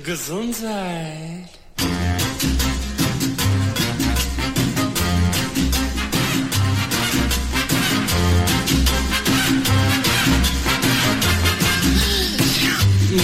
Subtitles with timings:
[0.00, 1.48] Gesundheit.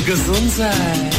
[0.05, 1.17] Gesundheit.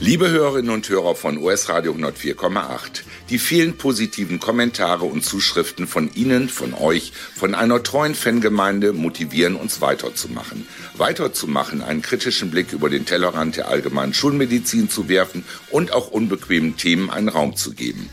[0.00, 6.10] Liebe Hörerinnen und Hörer von US Radio 104,8, die vielen positiven Kommentare und Zuschriften von
[6.14, 10.66] Ihnen, von euch, von einer treuen Fangemeinde motivieren uns weiterzumachen.
[10.96, 16.76] Weiterzumachen, einen kritischen Blick über den Tellerrand der allgemeinen Schulmedizin zu werfen und auch unbequemen
[16.76, 18.08] Themen einen Raum zu geben.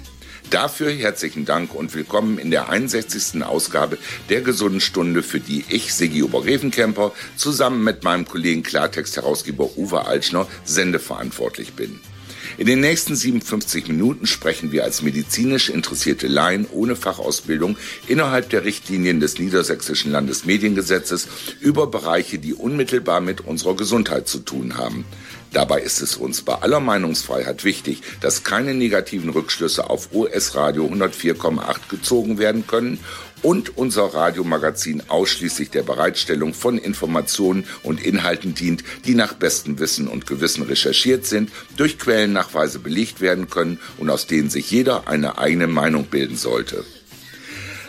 [0.52, 3.44] Dafür herzlichen Dank und willkommen in der 61.
[3.44, 3.98] Ausgabe
[4.30, 10.48] der Gesunden Stunde, für die ich, Sigi Oberrevenkemper, zusammen mit meinem Kollegen Klartext-Herausgeber Uwe Altschner
[10.64, 12.00] sendeverantwortlich bin.
[12.58, 17.76] In den nächsten 57 Minuten sprechen wir als medizinisch interessierte Laien ohne Fachausbildung
[18.08, 21.28] innerhalb der Richtlinien des Niedersächsischen Landesmediengesetzes
[21.60, 25.04] über Bereiche, die unmittelbar mit unserer Gesundheit zu tun haben.
[25.52, 30.86] Dabei ist es uns bei aller Meinungsfreiheit wichtig, dass keine negativen Rückschlüsse auf US Radio
[30.86, 33.00] 104,8 gezogen werden können
[33.42, 40.08] und unser Radiomagazin ausschließlich der Bereitstellung von Informationen und Inhalten dient, die nach bestem Wissen
[40.08, 45.38] und Gewissen recherchiert sind, durch Quellennachweise belegt werden können und aus denen sich jeder eine
[45.38, 46.84] eigene Meinung bilden sollte.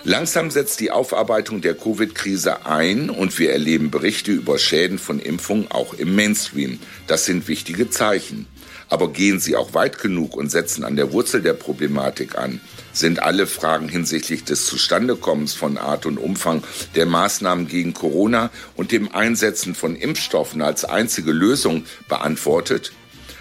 [0.08, 5.68] Langsam setzt die Aufarbeitung der Covid-Krise ein und wir erleben Berichte über Schäden von Impfungen
[5.68, 6.78] auch im Mainstream.
[7.08, 8.46] Das sind wichtige Zeichen.
[8.88, 12.60] Aber gehen sie auch weit genug und setzen an der Wurzel der Problematik an?
[12.92, 16.62] Sind alle Fragen hinsichtlich des Zustandekommens von Art und Umfang
[16.94, 22.92] der Maßnahmen gegen Corona und dem Einsetzen von Impfstoffen als einzige Lösung beantwortet?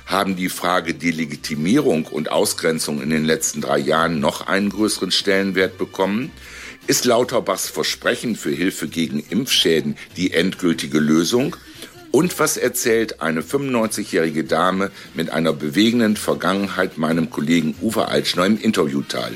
[0.08, 5.78] Haben die Frage Delegitimierung und Ausgrenzung in den letzten drei Jahren noch einen größeren Stellenwert
[5.78, 6.32] bekommen?
[6.88, 11.56] Ist Lauterbachs Versprechen für Hilfe gegen Impfschäden die endgültige Lösung?
[12.16, 18.58] Und was erzählt eine 95-jährige Dame mit einer bewegenden Vergangenheit meinem Kollegen Uwe Altschner im
[18.58, 19.36] Interviewteil?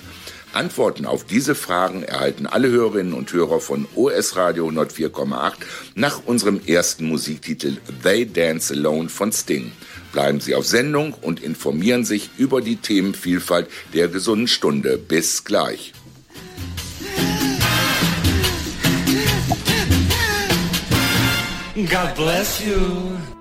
[0.53, 5.55] Antworten auf diese Fragen erhalten alle Hörerinnen und Hörer von OS Radio 104,8
[5.95, 9.73] nach unserem ersten Musiktitel They Dance Alone von Sting.
[10.13, 14.97] Bleiben Sie auf Sendung und informieren sich über die Themenvielfalt der gesunden Stunde.
[14.97, 15.91] Bis gleich.
[21.87, 23.38] God bless you.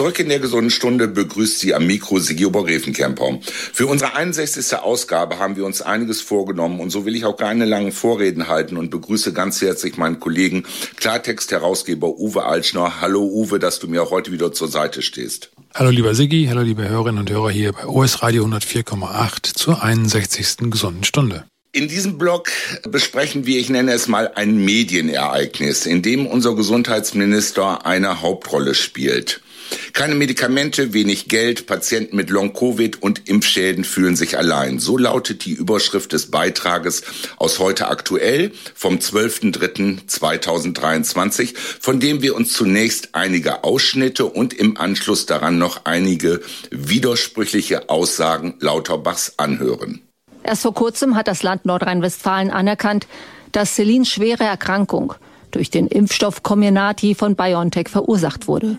[0.00, 3.38] Zurück in der gesunden Stunde begrüßt Sie am Mikro Sigi Oberrevenkemper.
[3.42, 4.78] Für unsere 61.
[4.78, 8.78] Ausgabe haben wir uns einiges vorgenommen und so will ich auch keine langen Vorreden halten
[8.78, 10.64] und begrüße ganz herzlich meinen Kollegen
[10.96, 13.02] Klartext-Herausgeber Uwe Altschner.
[13.02, 15.50] Hallo Uwe, dass du mir heute wieder zur Seite stehst.
[15.74, 20.70] Hallo lieber Sigi, hallo liebe Hörerinnen und Hörer hier bei OS Radio 104,8 zur 61.
[20.70, 21.44] gesunden Stunde.
[21.72, 22.50] In diesem Blog
[22.88, 29.42] besprechen wir, ich nenne es mal ein Medienereignis, in dem unser Gesundheitsminister eine Hauptrolle spielt.
[29.92, 34.78] Keine Medikamente, wenig Geld, Patienten mit Long-Covid und Impfschäden fühlen sich allein.
[34.78, 37.02] So lautet die Überschrift des Beitrages
[37.36, 45.26] aus heute aktuell vom 12.03.2023, von dem wir uns zunächst einige Ausschnitte und im Anschluss
[45.26, 50.02] daran noch einige widersprüchliche Aussagen Lauterbachs anhören.
[50.42, 53.06] Erst vor kurzem hat das Land Nordrhein-Westfalen anerkannt,
[53.52, 55.14] dass Celines schwere Erkrankung
[55.50, 58.78] durch den Impfstoff Comirnaty von BioNTech verursacht wurde.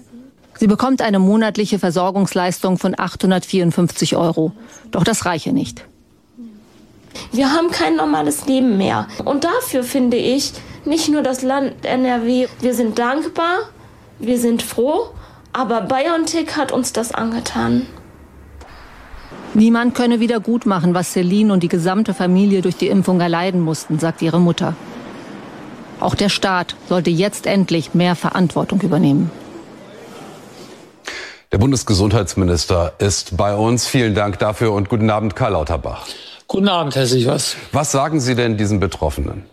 [0.61, 4.51] Sie bekommt eine monatliche Versorgungsleistung von 854 Euro.
[4.91, 5.83] Doch das reiche nicht.
[7.31, 9.07] Wir haben kein normales Leben mehr.
[9.25, 10.53] Und dafür finde ich,
[10.85, 13.69] nicht nur das Land NRW, wir sind dankbar,
[14.19, 15.05] wir sind froh,
[15.51, 17.87] aber BioNTech hat uns das angetan.
[19.55, 23.61] Niemand könne wieder gut machen, was Celine und die gesamte Familie durch die Impfung erleiden
[23.61, 24.75] mussten, sagt ihre Mutter.
[25.99, 29.31] Auch der Staat sollte jetzt endlich mehr Verantwortung übernehmen.
[31.51, 33.85] Der Bundesgesundheitsminister ist bei uns.
[33.85, 36.07] Vielen Dank dafür und guten Abend, Karl Lauterbach.
[36.47, 37.57] Guten Abend, Herr Sievers.
[37.73, 39.45] Was sagen Sie denn diesen Betroffenen?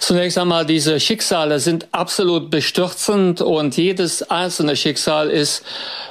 [0.00, 5.62] Zunächst einmal, diese Schicksale sind absolut bestürzend und jedes einzelne Schicksal ist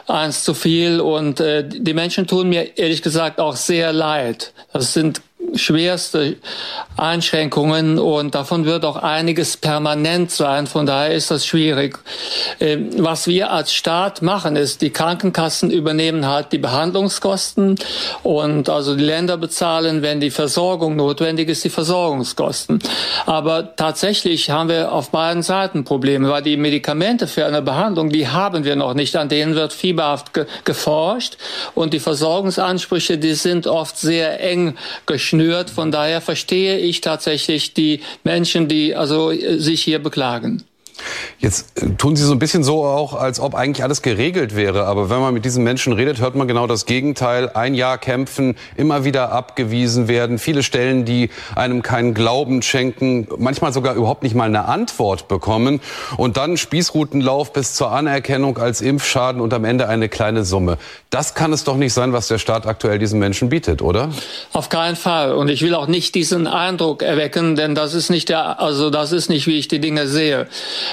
[0.07, 4.53] eins zu viel und äh, die Menschen tun mir ehrlich gesagt auch sehr leid.
[4.71, 5.21] Das sind
[5.55, 6.37] schwerste
[6.97, 10.67] Einschränkungen und davon wird auch einiges permanent sein.
[10.67, 11.99] Von daher ist das schwierig.
[12.59, 17.75] Ähm, was wir als Staat machen, ist, die Krankenkassen übernehmen halt die Behandlungskosten
[18.23, 22.79] und also die Länder bezahlen, wenn die Versorgung notwendig ist, die Versorgungskosten.
[23.25, 28.27] Aber tatsächlich haben wir auf beiden Seiten Probleme, weil die Medikamente für eine Behandlung, die
[28.27, 29.15] haben wir noch nicht.
[29.15, 31.37] An denen wird fieberhaft ge geforscht
[31.73, 35.69] und die Versorgungsansprüche, die sind oft sehr eng geschnürt hört.
[35.69, 40.63] Von daher verstehe ich tatsächlich die Menschen, die also sich hier beklagen.
[41.39, 44.85] Jetzt äh, tun Sie so ein bisschen so auch, als ob eigentlich alles geregelt wäre.
[44.85, 47.49] Aber wenn man mit diesen Menschen redet, hört man genau das Gegenteil.
[47.53, 50.39] Ein Jahr kämpfen, immer wieder abgewiesen werden.
[50.39, 55.81] Viele Stellen, die einem keinen Glauben schenken, manchmal sogar überhaupt nicht mal eine Antwort bekommen.
[56.17, 60.77] Und dann Spießrutenlauf bis zur Anerkennung als Impfschaden und am Ende eine kleine Summe.
[61.09, 64.09] Das kann es doch nicht sein, was der Staat aktuell diesen Menschen bietet, oder?
[64.53, 65.33] Auf keinen Fall.
[65.33, 69.11] Und ich will auch nicht diesen Eindruck erwecken, denn das ist nicht der, also das
[69.11, 70.47] ist nicht, wie ich die Dinge sehe.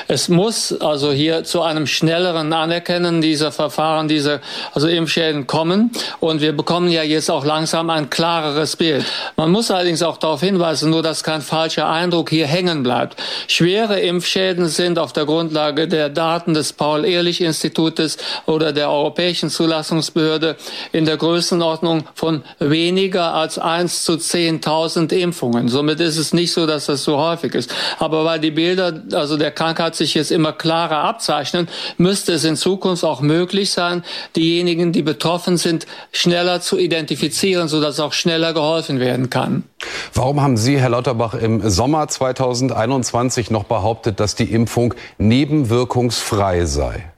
[0.08, 4.40] Es muss also hier zu einem schnelleren Anerkennen dieser Verfahren, dieser
[4.72, 5.90] also Impfschäden kommen.
[6.20, 9.04] Und wir bekommen ja jetzt auch langsam ein klareres Bild.
[9.36, 13.16] Man muss allerdings auch darauf hinweisen, nur dass kein falscher Eindruck hier hängen bleibt.
[13.48, 20.56] Schwere Impfschäden sind auf der Grundlage der Daten des Paul-Ehrlich-Institutes oder der Europäischen Zulassungsbehörde
[20.92, 25.68] in der Größenordnung von weniger als 1 zu 10.000 Impfungen.
[25.68, 27.74] Somit ist es nicht so, dass das so häufig ist.
[27.98, 31.68] Aber weil die Bilder also der Krankheit sich jetzt immer klarer abzeichnen,
[31.98, 34.04] müsste es in Zukunft auch möglich sein,
[34.36, 39.64] diejenigen, die betroffen sind, schneller zu identifizieren, sodass auch schneller geholfen werden kann.
[40.14, 47.11] Warum haben Sie, Herr Lauterbach, im Sommer 2021 noch behauptet, dass die Impfung nebenwirkungsfrei sei?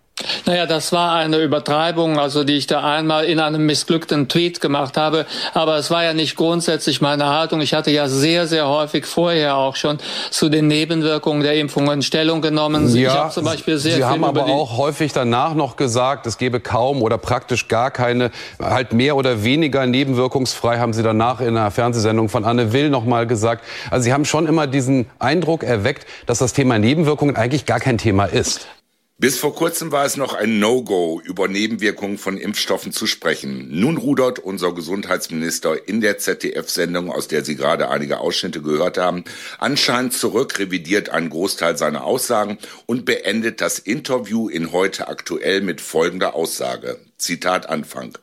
[0.47, 4.97] Naja, das war eine Übertreibung, also die ich da einmal in einem missglückten Tweet gemacht
[4.97, 5.27] habe.
[5.55, 7.61] Aber es war ja nicht grundsätzlich meine Haltung.
[7.61, 9.99] Ich hatte ja sehr, sehr häufig vorher auch schon
[10.31, 12.95] zu den Nebenwirkungen der Impfungen Stellung genommen.
[12.95, 16.39] Ja, ich habe zum Beispiel sehr Sie haben aber auch häufig danach noch gesagt, es
[16.39, 18.31] gebe kaum oder praktisch gar keine,
[18.61, 23.05] halt mehr oder weniger nebenwirkungsfrei, haben Sie danach in einer Fernsehsendung von Anne Will noch
[23.05, 23.65] mal gesagt.
[23.91, 27.99] Also Sie haben schon immer diesen Eindruck erweckt, dass das Thema Nebenwirkungen eigentlich gar kein
[27.99, 28.69] Thema ist.
[29.17, 33.69] Bis vor kurzem war es noch ein No-Go, über Nebenwirkungen von Impfstoffen zu sprechen.
[33.71, 39.23] Nun rudert unser Gesundheitsminister in der ZDF-Sendung, aus der Sie gerade einige Ausschnitte gehört haben,
[39.61, 45.81] anscheinend zurück, revidiert einen Großteil seiner Aussagen und beendet das Interview in heute aktuell mit
[45.81, 46.99] folgender Aussage.
[47.17, 48.19] Zitat Anfang.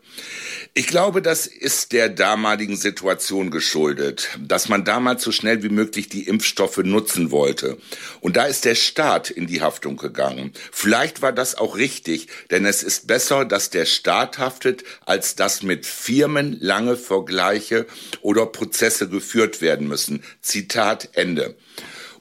[0.74, 6.08] Ich glaube, das ist der damaligen Situation geschuldet, dass man damals so schnell wie möglich
[6.10, 7.78] die Impfstoffe nutzen wollte.
[8.22, 10.54] Und da ist der Staat in die Haftung gegangen.
[10.72, 15.64] Vielleicht war das auch richtig, denn es ist besser, dass der Staat haftet, als dass
[15.64, 17.86] mit Firmen lange Vergleiche
[18.22, 20.24] oder Prozesse geführt werden müssen.
[20.42, 21.56] Zitat Ende.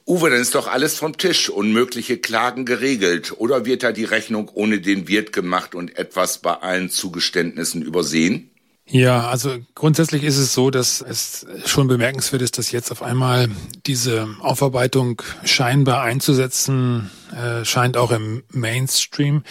[0.05, 3.33] Uwe, dann ist doch alles vom Tisch, unmögliche Klagen geregelt.
[3.37, 8.51] Oder wird da die Rechnung ohne den Wirt gemacht und etwas bei allen Zugeständnissen übersehen?
[8.87, 13.49] Ja, also grundsätzlich ist es so, dass es schon bemerkenswert ist, dass jetzt auf einmal
[13.85, 19.43] diese Aufarbeitung scheinbar einzusetzen äh, scheint auch im Mainstream.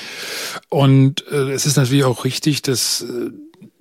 [0.68, 3.30] Und äh, es ist natürlich auch richtig, dass äh,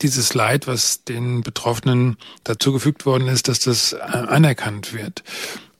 [0.01, 2.15] dieses Leid, was den Betroffenen
[2.45, 5.23] dazugefügt worden ist, dass das äh, anerkannt wird.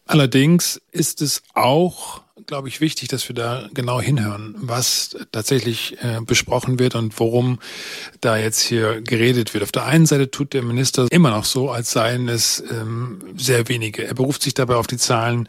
[0.09, 6.19] Allerdings ist es auch, glaube ich, wichtig, dass wir da genau hinhören, was tatsächlich äh,
[6.25, 7.59] besprochen wird und worum
[8.19, 9.63] da jetzt hier geredet wird.
[9.63, 13.67] Auf der einen Seite tut der Minister immer noch so, als seien es ähm, sehr
[13.67, 14.03] wenige.
[14.03, 15.47] Er beruft sich dabei auf die Zahlen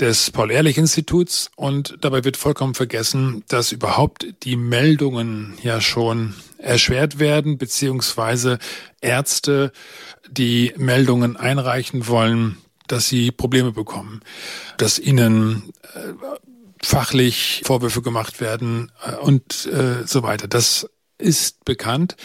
[0.00, 7.58] des Paul-Ehrlich-Instituts und dabei wird vollkommen vergessen, dass überhaupt die Meldungen ja schon erschwert werden,
[7.58, 8.58] beziehungsweise
[9.00, 9.70] Ärzte,
[10.28, 12.58] die Meldungen einreichen wollen,
[12.94, 14.20] dass sie Probleme bekommen,
[14.78, 16.12] dass ihnen äh,
[16.80, 20.46] fachlich Vorwürfe gemacht werden äh, und äh, so weiter.
[20.46, 22.16] Das ist bekannt.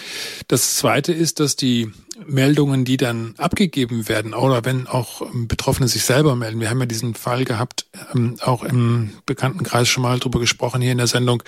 [0.47, 1.91] Das Zweite ist, dass die
[2.27, 6.85] Meldungen, die dann abgegeben werden, oder wenn auch Betroffene sich selber melden, wir haben ja
[6.85, 11.41] diesen Fall gehabt, ähm, auch im Bekanntenkreis schon mal drüber gesprochen hier in der Sendung,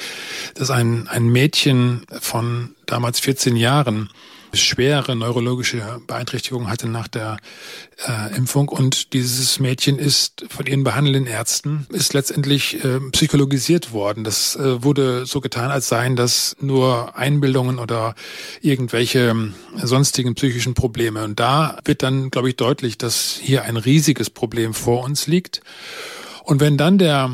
[0.56, 4.10] dass ein, ein Mädchen von damals 14 Jahren
[4.54, 7.38] schwere neurologische Beeinträchtigung hatte nach der
[8.08, 14.24] äh, Impfung und dieses Mädchen ist von ihren behandelnden Ärzten ist letztendlich äh, psychologisiert worden.
[14.24, 18.16] Das äh, wurde so getan, als seien das nur Einbildungen oder
[18.62, 21.24] irgendwelche ähm, sonstigen psychischen Probleme.
[21.24, 25.62] Und da wird dann, glaube ich, deutlich, dass hier ein riesiges Problem vor uns liegt.
[26.44, 27.32] Und wenn dann der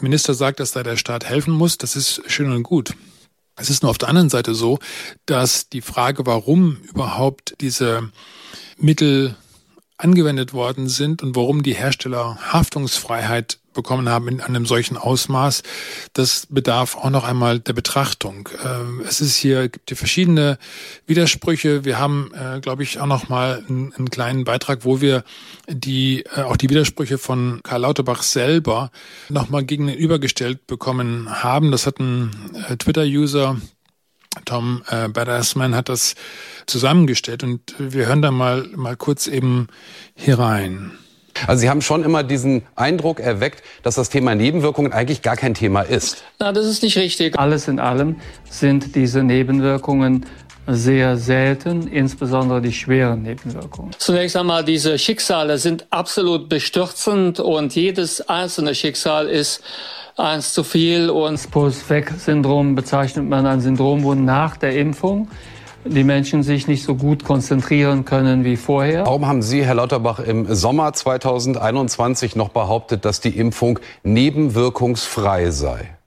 [0.00, 2.94] Minister sagt, dass da der Staat helfen muss, das ist schön und gut.
[3.58, 4.78] Es ist nur auf der anderen Seite so,
[5.26, 8.10] dass die Frage, warum überhaupt diese
[8.78, 9.36] Mittel
[9.96, 15.62] angewendet worden sind und warum die Hersteller Haftungsfreiheit bekommen haben in einem solchen Ausmaß,
[16.12, 18.48] das bedarf auch noch einmal der Betrachtung.
[18.64, 20.58] Ähm, es ist hier, gibt hier verschiedene
[21.06, 21.84] Widersprüche.
[21.84, 25.24] Wir haben, äh, glaube ich, auch noch mal einen, einen, kleinen Beitrag, wo wir
[25.68, 28.90] die, äh, auch die Widersprüche von Karl Lauterbach selber
[29.28, 31.70] noch mal gegenübergestellt bekommen haben.
[31.70, 32.30] Das hat ein
[32.68, 33.56] äh, Twitter-User
[34.44, 36.14] Tom Badassman hat das
[36.66, 39.66] zusammengestellt und wir hören da mal, mal kurz eben
[40.14, 40.92] hier rein.
[41.46, 45.54] Also Sie haben schon immer diesen Eindruck erweckt, dass das Thema Nebenwirkungen eigentlich gar kein
[45.54, 46.24] Thema ist.
[46.38, 47.38] Na, das ist nicht richtig.
[47.38, 48.16] Alles in allem
[48.48, 50.26] sind diese Nebenwirkungen
[50.66, 53.92] sehr selten, insbesondere die schweren Nebenwirkungen.
[53.96, 59.62] Zunächst einmal, diese Schicksale sind absolut bestürzend und jedes einzelne Schicksal ist
[60.16, 61.08] eins zu viel.
[61.08, 65.28] Und das Post-Weg-Syndrom bezeichnet man ein Syndrom, wo nach der Impfung
[65.84, 69.06] die Menschen sich nicht so gut konzentrieren können wie vorher.
[69.06, 75.98] Warum haben Sie, Herr Lauterbach, im Sommer 2021 noch behauptet, dass die Impfung nebenwirkungsfrei sei?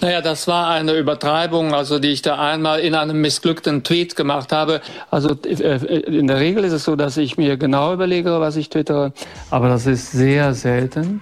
[0.00, 4.50] Naja, das war eine Übertreibung, also die ich da einmal in einem missglückten Tweet gemacht
[4.50, 4.80] habe.
[5.10, 8.68] Also äh, in der Regel ist es so, dass ich mir genau überlege, was ich
[8.68, 9.12] twittere,
[9.50, 11.20] aber das ist sehr selten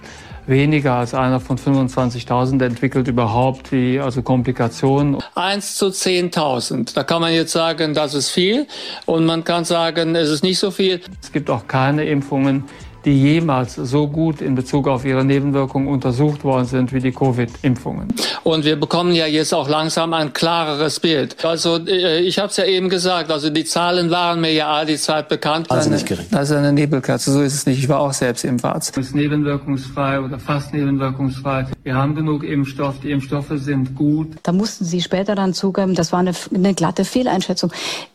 [0.49, 5.17] weniger als einer von 25.000 entwickelt überhaupt die also Komplikationen.
[5.35, 6.93] 1 zu 10.000.
[6.93, 8.67] Da kann man jetzt sagen, das ist viel
[9.05, 11.01] und man kann sagen, es ist nicht so viel.
[11.21, 12.65] Es gibt auch keine Impfungen,
[13.09, 18.07] die jemals so gut in Bezug auf ihre Nebenwirkungen untersucht worden sind wie die Covid-Impfungen.
[18.43, 21.43] Und wir bekommen ja jetzt auch langsam ein klareres Bild.
[21.43, 24.85] Also äh, ich habe es ja eben gesagt, also die Zahlen waren mir ja all
[24.85, 25.71] die Zeit bekannt.
[25.71, 26.27] Also nicht gering.
[26.29, 27.79] Das ist eine Nebelkerze, so ist es nicht.
[27.79, 28.95] Ich war auch selbst Impfarzt.
[28.95, 31.65] Es ist nebenwirkungsfrei oder fast nebenwirkungsfrei.
[31.83, 34.27] Wir haben genug Impfstoff, die Impfstoffe sind gut.
[34.43, 37.71] Da mussten Sie später dann zugeben, das war eine, eine glatte Fehleinschätzung.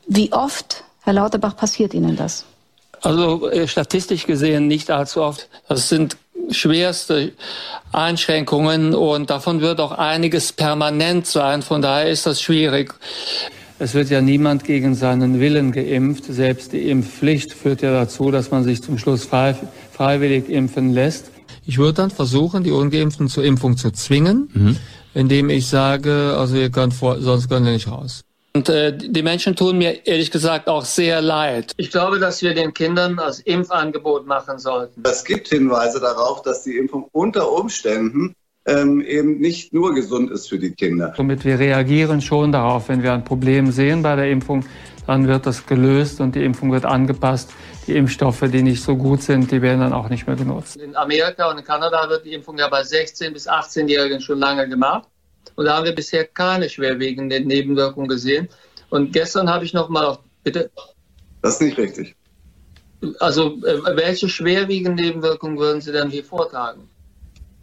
[0.07, 2.45] Wie oft, Herr Lauterbach, passiert Ihnen das?
[3.03, 5.49] Also äh, statistisch gesehen nicht allzu oft.
[5.69, 6.17] Das sind
[6.51, 7.33] schwerste
[7.93, 11.63] Einschränkungen und davon wird auch einiges permanent sein.
[11.63, 12.95] Von daher ist das schwierig.
[13.79, 16.25] Es wird ja niemand gegen seinen Willen geimpft.
[16.29, 19.57] Selbst die Impfpflicht führt ja dazu, dass man sich zum Schluss frei,
[19.93, 21.31] freiwillig impfen lässt.
[21.67, 24.77] Ich würde dann versuchen, die Ungeimpften zur Impfung zu zwingen, mhm.
[25.15, 28.23] indem ich sage, also ihr könnt vor, sonst könnt ihr nicht raus.
[28.57, 31.73] Und äh, die Menschen tun mir ehrlich gesagt auch sehr leid.
[31.77, 35.03] Ich glaube, dass wir den Kindern das Impfangebot machen sollten.
[35.05, 40.49] Es gibt Hinweise darauf, dass die Impfung unter Umständen ähm, eben nicht nur gesund ist
[40.49, 41.13] für die Kinder.
[41.17, 44.65] Somit wir reagieren schon darauf, wenn wir ein Problem sehen bei der Impfung,
[45.09, 47.51] dann wird das gelöst und die Impfung wird angepasst.
[47.89, 50.77] Die Impfstoffe, die nicht so gut sind, die werden dann auch nicht mehr genutzt.
[50.77, 54.69] In Amerika und in Kanada wird die Impfung ja bei 16 bis 18-Jährigen schon lange
[54.69, 55.09] gemacht.
[55.57, 58.49] Und da haben wir bisher keine schwerwiegenden Nebenwirkungen gesehen.
[58.91, 60.71] Und gestern habe ich noch mal auf, bitte.
[61.43, 62.15] Das ist nicht richtig.
[63.21, 66.89] Also, äh, welche schwerwiegenden Nebenwirkungen würden Sie denn hier vortragen?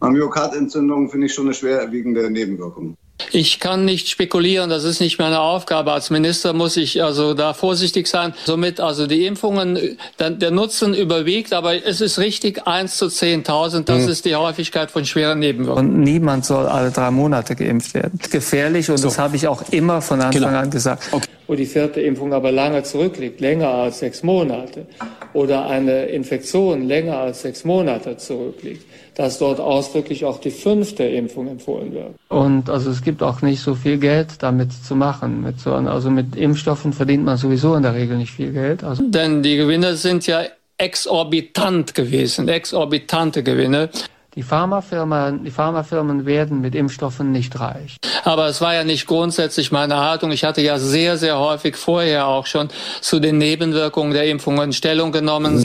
[0.00, 2.96] Myokardentzündung finde ich schon eine schwerwiegende Nebenwirkung.
[3.30, 5.92] Ich kann nicht spekulieren, das ist nicht meine Aufgabe.
[5.92, 8.34] Als Minister muss ich also da vorsichtig sein.
[8.44, 14.02] Somit also die Impfungen, der Nutzen überwiegt, aber es ist richtig, 1 zu 10.000, das
[14.04, 14.08] mhm.
[14.08, 15.94] ist die Häufigkeit von schweren Nebenwirkungen.
[15.94, 18.18] Und niemand soll alle drei Monate geimpft werden.
[18.30, 19.08] Gefährlich und so.
[19.08, 20.58] das habe ich auch immer von Anfang genau.
[20.58, 21.08] an gesagt.
[21.12, 21.28] Okay.
[21.46, 24.86] Wo die vierte Impfung aber lange zurückliegt, länger als sechs Monate,
[25.32, 31.48] oder eine Infektion länger als sechs Monate zurückliegt, dass dort ausdrücklich auch die fünfte Impfung
[31.48, 32.14] empfohlen wird.
[32.28, 35.42] Und also es gibt auch nicht so viel Geld damit zu machen.
[35.42, 38.84] Mit so, also mit Impfstoffen verdient man sowieso in der Regel nicht viel Geld.
[38.84, 40.42] Also Denn die Gewinne sind ja
[40.78, 43.90] exorbitant gewesen, exorbitante Gewinne.
[44.34, 47.98] Die Pharmafirmen, die Pharmafirmen werden mit Impfstoffen nicht reich.
[48.24, 50.30] Aber es war ja nicht grundsätzlich meine Haltung.
[50.32, 52.70] Ich hatte ja sehr, sehr häufig vorher auch schon
[53.02, 55.62] zu den Nebenwirkungen der Impfungen Stellung genommen.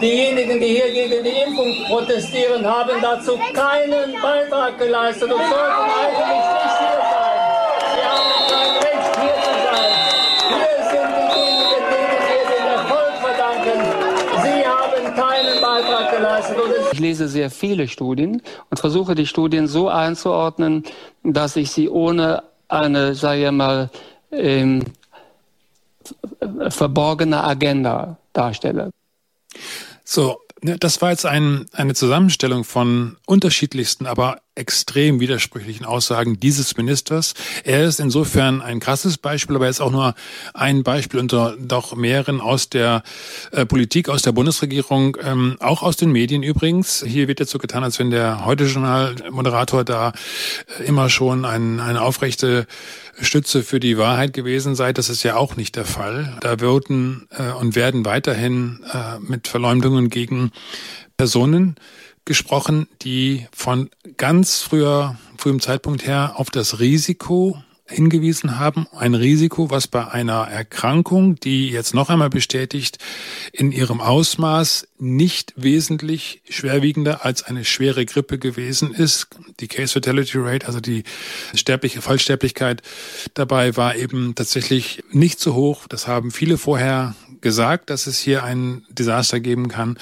[0.00, 6.28] Diejenigen, die hier gegen die Impfung protestieren, haben dazu keinen Beitrag geleistet und sollten eigentlich
[6.28, 7.27] nicht hier sein.
[16.98, 20.82] Ich lese sehr viele Studien und versuche die Studien so einzuordnen,
[21.22, 23.88] dass ich sie ohne eine, sage ich mal,
[24.32, 24.82] ähm,
[26.70, 28.90] verborgene Agenda darstelle.
[30.02, 36.76] So, ne, das war jetzt ein, eine Zusammenstellung von unterschiedlichsten, aber extrem widersprüchlichen Aussagen dieses
[36.76, 37.34] Ministers.
[37.64, 40.14] Er ist insofern ein krasses Beispiel, aber er ist auch nur
[40.52, 43.02] ein Beispiel unter doch mehreren aus der
[43.52, 47.04] äh, Politik, aus der Bundesregierung, ähm, auch aus den Medien übrigens.
[47.06, 50.12] Hier wird jetzt so getan, als wenn der Heute-Journal-Moderator da
[50.78, 52.66] äh, immer schon ein, eine aufrechte
[53.20, 54.92] Stütze für die Wahrheit gewesen sei.
[54.92, 56.36] Das ist ja auch nicht der Fall.
[56.40, 60.52] Da würden äh, und werden weiterhin äh, mit Verleumdungen gegen
[61.16, 61.76] Personen
[62.28, 68.86] gesprochen, die von ganz früher, frühem Zeitpunkt her auf das Risiko hingewiesen haben.
[68.94, 72.98] Ein Risiko, was bei einer Erkrankung, die jetzt noch einmal bestätigt,
[73.50, 79.28] in ihrem Ausmaß nicht wesentlich schwerwiegender als eine schwere Grippe gewesen ist.
[79.60, 81.04] Die Case Fatality Rate, also die
[81.54, 82.82] sterbliche Fallsterblichkeit
[83.32, 85.86] dabei war eben tatsächlich nicht so hoch.
[85.88, 89.98] Das haben viele vorher gesagt, dass es hier ein Desaster geben kann.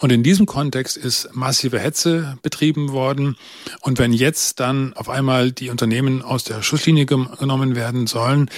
[0.00, 3.36] Und in diesem Kontext ist massive Hetze betrieben worden.
[3.80, 8.50] Und wenn jetzt dann auf einmal die Unternehmen aus der Schusslinie genommen werden sollen,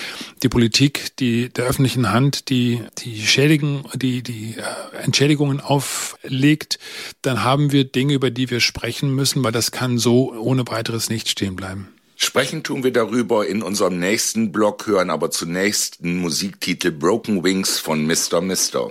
[0.42, 6.78] die Politik, die der öffentlichen Hand, die die Schädigen, die die äh, Entschädigungen auflegt,
[7.22, 11.10] dann haben wir Dinge, über die wir sprechen müssen, weil das kann so ohne weiteres
[11.10, 11.88] nicht stehen bleiben.
[12.18, 17.78] Sprechen tun wir darüber in unserem nächsten Blog, hören aber zunächst den Musiktitel Broken Wings
[17.78, 18.40] von Mr.
[18.40, 18.90] Mister.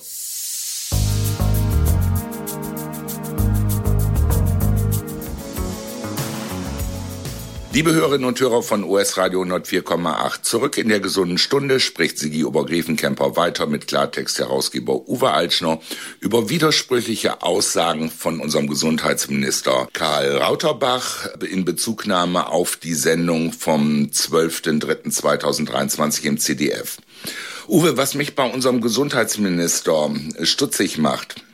[7.75, 12.45] Liebe Hörerinnen und Hörer von US Radio 104,8, zurück in der gesunden Stunde spricht Sigi
[12.45, 15.81] Obergräfenkämper weiter mit Klartext-Herausgeber Uwe Altschner
[16.21, 26.23] über widersprüchliche Aussagen von unserem Gesundheitsminister Karl Rauterbach in Bezugnahme auf die Sendung vom 12.03.2023
[26.23, 26.95] im CDF.
[27.67, 30.11] Uwe, was mich bei unserem Gesundheitsminister
[30.43, 31.44] stutzig macht,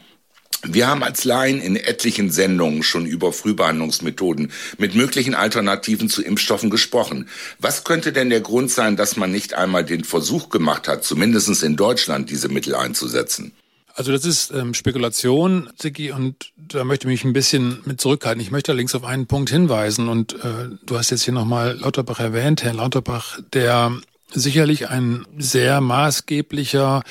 [0.64, 6.70] wir haben als Laien in etlichen Sendungen schon über Frühbehandlungsmethoden mit möglichen Alternativen zu Impfstoffen
[6.70, 7.28] gesprochen.
[7.60, 11.64] Was könnte denn der Grund sein, dass man nicht einmal den Versuch gemacht hat, zumindest
[11.64, 13.54] in Deutschland diese Mittel einzusetzen?
[13.94, 18.42] Also das ist ähm, Spekulation, Ziggy, und da möchte ich mich ein bisschen mit zurückhalten.
[18.42, 22.20] Ich möchte allerdings auf einen Punkt hinweisen und äh, du hast jetzt hier nochmal Lauterbach
[22.20, 23.92] erwähnt, Herr Lauterbach, der
[24.34, 27.04] sicherlich ein sehr maßgeblicher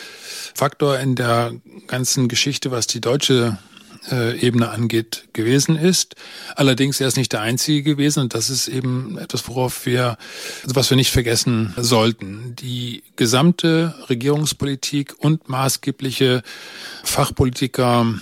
[0.55, 1.53] Faktor in der
[1.87, 3.59] ganzen Geschichte, was die deutsche
[4.11, 6.15] äh, Ebene angeht, gewesen ist.
[6.57, 10.17] Allerdings er ist nicht der einzige gewesen und das ist eben etwas, worauf wir,
[10.63, 12.57] also was wir nicht vergessen sollten.
[12.57, 16.43] Die gesamte Regierungspolitik und maßgebliche
[17.05, 18.15] Fachpolitiker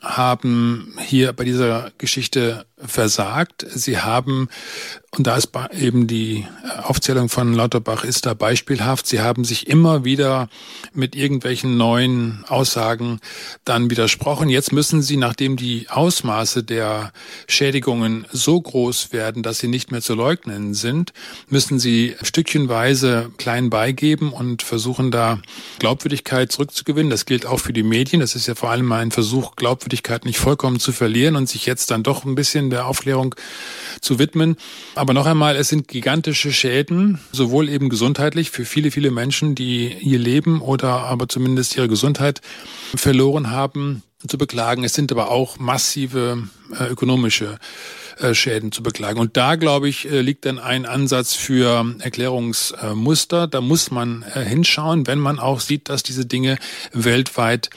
[0.00, 3.64] haben hier bei dieser Geschichte versagt.
[3.72, 4.48] Sie haben,
[5.14, 6.46] und da ist eben die
[6.84, 10.48] Aufzählung von Lauterbach ist da beispielhaft, sie haben sich immer wieder
[10.94, 13.20] mit irgendwelchen neuen Aussagen
[13.66, 14.48] dann widersprochen.
[14.48, 17.12] Jetzt müssen sie, nachdem die Ausmaße der
[17.46, 21.12] Schädigungen so groß werden, dass sie nicht mehr zu leugnen sind,
[21.46, 25.40] müssen sie stückchenweise klein beigeben und versuchen da
[25.78, 27.10] Glaubwürdigkeit zurückzugewinnen.
[27.10, 28.20] Das gilt auch für die Medien.
[28.20, 31.90] Das ist ja vor allem ein Versuch, Glaubwürdigkeit nicht vollkommen zu verlieren und sich jetzt
[31.90, 33.34] dann doch ein bisschen der Aufklärung
[34.00, 34.56] zu widmen.
[35.02, 39.92] Aber noch einmal, es sind gigantische Schäden, sowohl eben gesundheitlich für viele, viele Menschen, die
[39.94, 42.40] ihr Leben oder aber zumindest ihre Gesundheit
[42.94, 44.84] verloren haben, zu beklagen.
[44.84, 46.46] Es sind aber auch massive
[46.78, 47.58] äh, ökonomische
[48.20, 49.18] äh, Schäden zu beklagen.
[49.18, 53.48] Und da, glaube ich, äh, liegt dann ein Ansatz für Erklärungsmuster.
[53.48, 56.58] Da muss man äh, hinschauen, wenn man auch sieht, dass diese Dinge
[56.92, 57.70] weltweit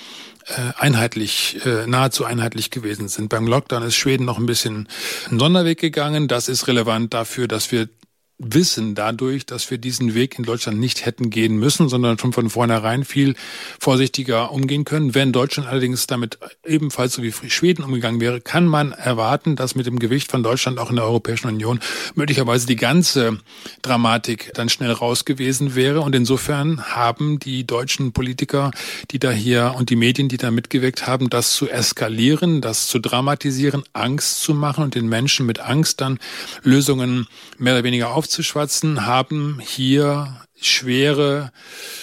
[0.77, 3.29] einheitlich, äh, nahezu einheitlich gewesen sind.
[3.29, 4.87] Beim Lockdown ist Schweden noch ein bisschen
[5.29, 6.27] einen Sonderweg gegangen.
[6.27, 7.89] Das ist relevant dafür, dass wir
[8.37, 12.49] wissen dadurch, dass wir diesen Weg in Deutschland nicht hätten gehen müssen, sondern schon von
[12.49, 13.35] vornherein viel
[13.79, 15.15] vorsichtiger umgehen können.
[15.15, 19.85] Wenn Deutschland allerdings damit ebenfalls so wie Schweden umgegangen wäre, kann man erwarten, dass mit
[19.85, 21.79] dem Gewicht von Deutschland auch in der Europäischen Union
[22.15, 23.39] möglicherweise die ganze
[23.81, 26.01] Dramatik dann schnell raus gewesen wäre.
[26.01, 28.71] Und insofern haben die deutschen Politiker,
[29.11, 32.99] die da hier und die Medien, die da mitgewirkt haben, das zu eskalieren, das zu
[32.99, 36.19] dramatisieren, Angst zu machen und den Menschen mit Angst dann
[36.63, 41.51] Lösungen mehr oder weniger auf aufzuschwatzen, haben hier schwere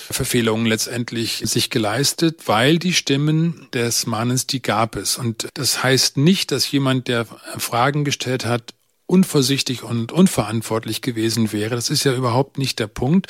[0.08, 5.18] Verfehlungen letztendlich sich geleistet, weil die Stimmen des Mannes, die gab es.
[5.18, 7.26] Und das heißt nicht, dass jemand, der
[7.58, 8.72] Fragen gestellt hat,
[9.12, 11.74] unvorsichtig und unverantwortlich gewesen wäre.
[11.74, 13.26] Das ist ja überhaupt nicht der Punkt,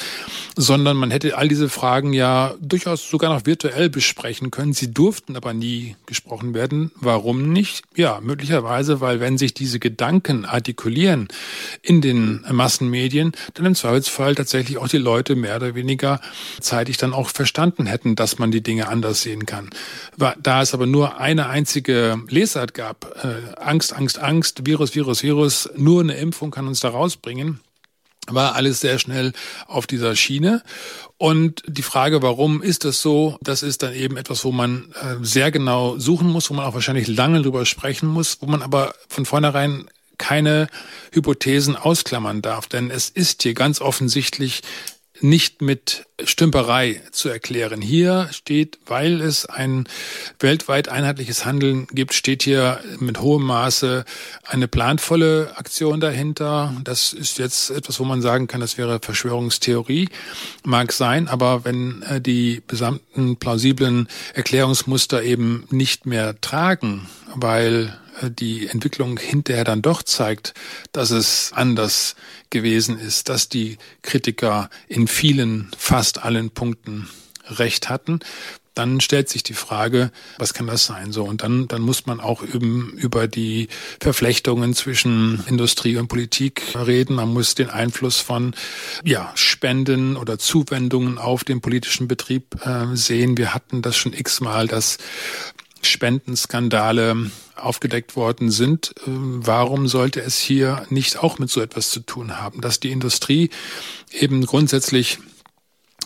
[0.57, 4.75] sondern man hätte all diese Fragen ja durchaus sogar noch virtuell besprechen können.
[4.75, 6.93] Sie durften aber nie gesprochen werden.
[6.95, 7.83] Warum nicht?
[7.97, 11.27] Ja, möglicherweise, weil wenn sich diese Gedanken artikulieren
[11.83, 16.21] in den Massenmedien, dann im Zweifelsfall tatsächlich auch die Leute mehr oder weniger
[16.61, 19.69] zeitig dann auch verstanden hätten, dass man die Dinge anders sehen kann.
[20.17, 25.72] Da es aber nur eine einzige Lesart gab, äh, Angst, Angst, Angst, Virus, Virus, Virus,
[25.77, 27.61] nur eine Impfung kann uns da rausbringen
[28.29, 29.33] war alles sehr schnell
[29.67, 30.63] auf dieser Schiene.
[31.19, 35.17] Und die Frage, warum ist das so, das ist dann eben etwas, wo man äh,
[35.23, 38.95] sehr genau suchen muss, wo man auch wahrscheinlich lange drüber sprechen muss, wo man aber
[39.09, 40.69] von vornherein keine
[41.11, 42.69] Hypothesen ausklammern darf.
[42.69, 44.63] Denn es ist hier ganz offensichtlich
[45.23, 47.81] nicht mit Stümperei zu erklären.
[47.81, 49.89] Hier steht, weil es ein
[50.39, 54.05] weltweit einheitliches Handeln gibt, steht hier mit hohem Maße
[54.45, 56.75] eine planvolle Aktion dahinter.
[56.85, 60.09] Das ist jetzt etwas, wo man sagen kann, das wäre Verschwörungstheorie.
[60.65, 67.99] Mag sein, aber wenn äh, die besamten plausiblen Erklärungsmuster eben nicht mehr tragen, weil
[68.31, 70.55] die Entwicklung hinterher dann doch zeigt,
[70.93, 72.17] dass es anders
[72.51, 77.09] gewesen ist, dass die Kritiker in vielen, fast allen Punkten
[77.49, 78.21] recht hatten,
[78.75, 81.13] dann stellt sich die Frage, was kann das sein?
[81.13, 83.69] So und dann dann muss man auch eben über die
[84.01, 87.17] Verflechtungen zwischen Industrie und Politik reden.
[87.17, 88.55] Man muss den Einfluss von
[89.05, 93.37] ja Spenden oder Zuwendungen auf den politischen Betrieb äh, sehen.
[93.37, 94.99] Wir hatten das schon x-mal, dass
[95.83, 98.95] Spendenskandale aufgedeckt worden sind.
[99.07, 102.91] Ähm, warum sollte es hier nicht auch mit so etwas zu tun haben, dass die
[102.91, 103.51] Industrie
[104.13, 105.19] eben grundsätzlich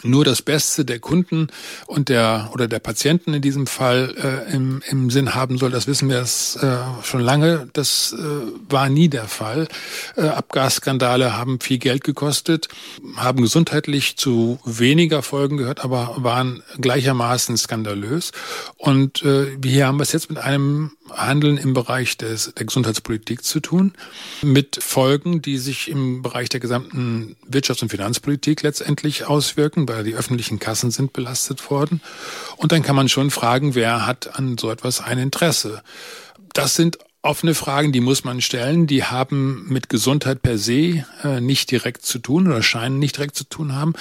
[0.04, 1.48] nur das Beste der Kunden
[1.86, 5.70] und der oder der Patienten in diesem Fall äh, im, im Sinn haben soll.
[5.70, 7.68] Das wissen wir das, äh, schon lange.
[7.72, 8.22] Das äh,
[8.68, 9.68] war nie der Fall.
[10.16, 12.68] Äh, Abgasskandale haben viel Geld gekostet,
[13.16, 18.32] haben gesundheitlich zu weniger Folgen gehört, aber waren gleichermaßen skandalös.
[18.76, 23.44] Und äh, hier haben wir es jetzt mit einem Handeln im Bereich des, der Gesundheitspolitik
[23.44, 23.92] zu tun,
[24.42, 30.14] mit Folgen, die sich im Bereich der gesamten Wirtschafts- und Finanzpolitik letztendlich auswirken, weil die
[30.14, 32.00] öffentlichen Kassen sind belastet worden.
[32.56, 35.82] Und dann kann man schon fragen, wer hat an so etwas ein Interesse?
[36.52, 38.86] Das sind offene Fragen, die muss man stellen.
[38.86, 43.36] Die haben mit Gesundheit per se äh, nicht direkt zu tun oder scheinen nicht direkt
[43.36, 43.94] zu tun haben.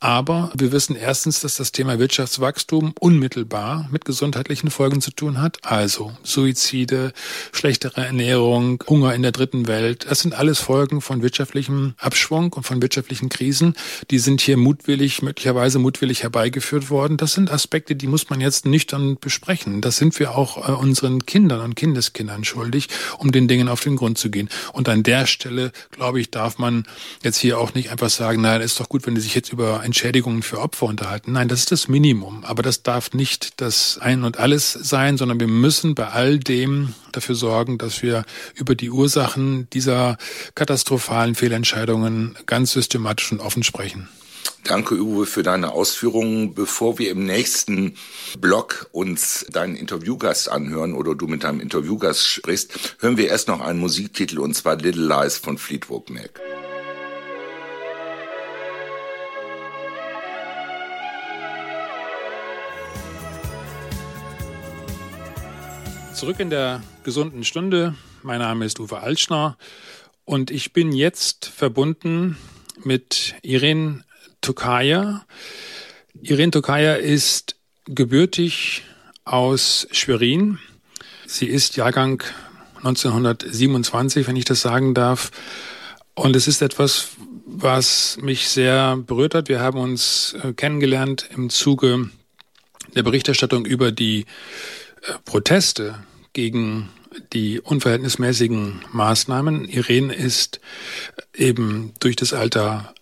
[0.00, 5.58] Aber wir wissen erstens, dass das Thema Wirtschaftswachstum unmittelbar mit gesundheitlichen Folgen zu tun hat.
[5.62, 7.12] Also Suizide,
[7.52, 10.06] schlechtere Ernährung, Hunger in der dritten Welt.
[10.08, 13.74] Das sind alles Folgen von wirtschaftlichem Abschwung und von wirtschaftlichen Krisen.
[14.10, 17.16] Die sind hier mutwillig, möglicherweise mutwillig herbeigeführt worden.
[17.16, 19.80] Das sind Aspekte, die muss man jetzt nüchtern besprechen.
[19.80, 23.80] Das sind wir auch äh, unseren Kindern und Kindeskindern schuldig schuldig, um den Dingen auf
[23.80, 24.48] den Grund zu gehen.
[24.72, 26.84] Und an der Stelle, glaube ich, darf man
[27.22, 29.84] jetzt hier auch nicht einfach sagen, naja, ist doch gut, wenn die sich jetzt über
[29.84, 31.32] Entschädigungen für Opfer unterhalten.
[31.32, 32.44] Nein, das ist das Minimum.
[32.44, 36.94] Aber das darf nicht das Ein und Alles sein, sondern wir müssen bei all dem
[37.12, 38.24] dafür sorgen, dass wir
[38.54, 40.16] über die Ursachen dieser
[40.54, 44.08] katastrophalen Fehlentscheidungen ganz systematisch und offen sprechen.
[44.64, 46.54] Danke, Uwe, für deine Ausführungen.
[46.54, 47.98] Bevor wir im nächsten
[48.38, 53.60] Blog uns deinen Interviewgast anhören oder du mit deinem Interviewgast sprichst, hören wir erst noch
[53.60, 56.40] einen Musiktitel und zwar Little Lies von Fleetwood Mac.
[66.14, 67.94] Zurück in der gesunden Stunde.
[68.22, 69.58] Mein Name ist Uwe Altschner
[70.24, 72.38] und ich bin jetzt verbunden
[72.82, 74.04] mit Irene
[74.44, 75.24] Tokaja.
[76.20, 78.82] Irene Tokaja ist gebürtig
[79.24, 80.58] aus Schwerin.
[81.26, 82.22] Sie ist Jahrgang
[82.76, 85.30] 1927, wenn ich das sagen darf.
[86.14, 87.08] Und es ist etwas,
[87.46, 89.48] was mich sehr berührt hat.
[89.48, 92.10] Wir haben uns äh, kennengelernt im Zuge
[92.94, 94.26] der Berichterstattung über die
[95.02, 96.04] äh, Proteste
[96.34, 96.90] gegen
[97.32, 99.64] die unverhältnismäßigen Maßnahmen.
[99.64, 100.60] Irene ist
[101.34, 102.94] eben durch das Alter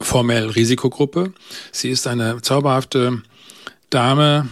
[0.00, 1.32] formell Risikogruppe.
[1.72, 3.22] Sie ist eine zauberhafte
[3.90, 4.48] Dame,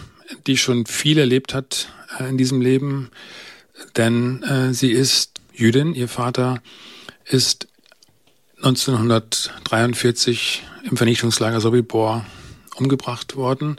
[0.46, 3.10] die schon viel erlebt hat äh, in diesem Leben,
[3.96, 5.94] denn äh, sie ist Jüdin.
[5.94, 6.60] Ihr Vater
[7.24, 7.68] ist
[8.58, 12.24] 1943 im Vernichtungslager Sobibor
[12.76, 13.76] umgebracht worden.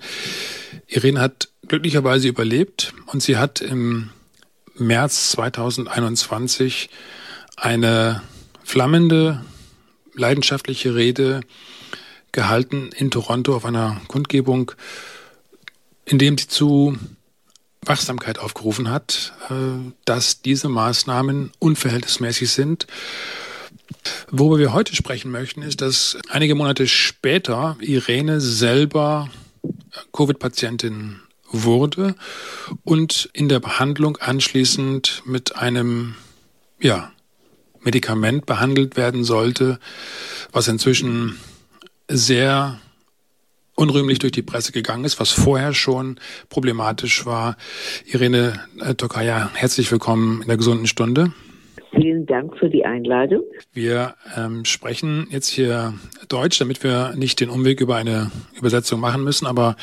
[0.88, 4.10] Irene hat glücklicherweise überlebt und sie hat im
[4.76, 6.90] März 2021
[7.56, 8.22] eine
[8.64, 9.44] flammende
[10.18, 11.42] leidenschaftliche Rede
[12.32, 14.72] gehalten in Toronto auf einer Kundgebung,
[16.06, 16.98] in dem sie zu
[17.86, 22.88] Wachsamkeit aufgerufen hat, äh, dass diese Maßnahmen unverhältnismäßig sind.
[24.30, 29.30] Worüber wir heute sprechen möchten, ist, dass einige Monate später Irene selber
[30.12, 32.16] Covid-Patientin wurde
[32.84, 36.16] und in der Behandlung anschließend mit einem,
[36.80, 37.12] ja,
[37.88, 39.80] Medikament behandelt werden sollte,
[40.52, 41.40] was inzwischen
[42.10, 42.82] sehr
[43.76, 46.20] unrühmlich durch die Presse gegangen ist, was vorher schon
[46.50, 47.56] problematisch war.
[48.06, 51.32] Irene äh, Tokaja, herzlich willkommen in der gesunden Stunde.
[51.96, 53.44] Vielen Dank für die Einladung.
[53.72, 55.94] Wir ähm, sprechen jetzt hier
[56.28, 59.48] Deutsch, damit wir nicht den Umweg über eine Übersetzung machen müssen.
[59.48, 59.78] Aber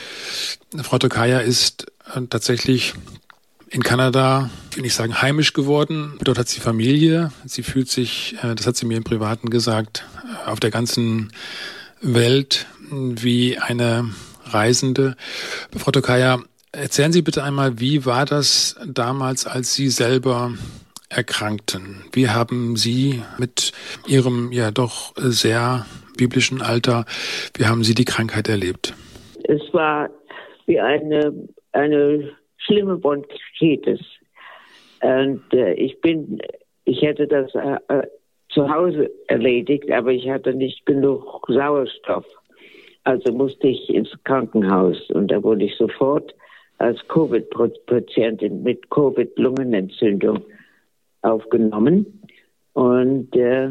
[0.82, 2.92] Frau Tokaja ist äh, tatsächlich
[3.74, 6.16] in Kanada, ich will nicht sagen heimisch geworden.
[6.22, 7.32] Dort hat sie Familie.
[7.44, 10.04] Sie fühlt sich, äh, das hat sie mir im Privaten gesagt,
[10.46, 11.32] äh, auf der ganzen
[12.00, 14.10] Welt wie eine
[14.44, 15.16] Reisende.
[15.76, 16.38] Frau Tokaya,
[16.70, 20.52] erzählen Sie bitte einmal, wie war das damals, als Sie selber
[21.08, 22.04] erkrankten?
[22.12, 23.72] Wie haben Sie mit
[24.06, 25.84] Ihrem ja doch sehr
[26.16, 27.06] biblischen Alter,
[27.56, 28.94] wie haben Sie die Krankheit erlebt?
[29.48, 30.10] Es war
[30.66, 31.32] wie eine,
[31.72, 34.00] eine schlimme Bronchitis.
[35.00, 36.40] Und äh, ich bin,
[36.84, 38.06] ich hätte das äh, äh,
[38.50, 42.24] zu Hause erledigt, aber ich hatte nicht genug Sauerstoff.
[43.04, 46.34] Also musste ich ins Krankenhaus und da wurde ich sofort
[46.78, 50.42] als Covid-Patientin mit Covid-Lungenentzündung
[51.22, 52.22] aufgenommen.
[52.72, 53.70] Und, äh,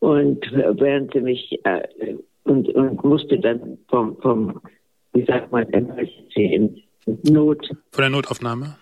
[0.00, 4.60] und während sie mich äh, und, und musste dann vom, vom
[5.12, 5.66] wie sagt man,
[6.34, 7.66] in Not.
[7.92, 8.76] Von der Notaufnahme?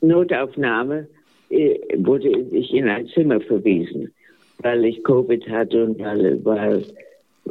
[0.00, 1.08] Notaufnahme
[1.50, 4.12] äh, wurde ich in ein Zimmer verwiesen,
[4.58, 6.84] weil ich Covid hatte und weil, weil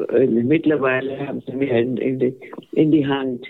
[0.10, 2.36] äh, mittlerweile haben sie mir in, in, die,
[2.72, 3.46] in die Hand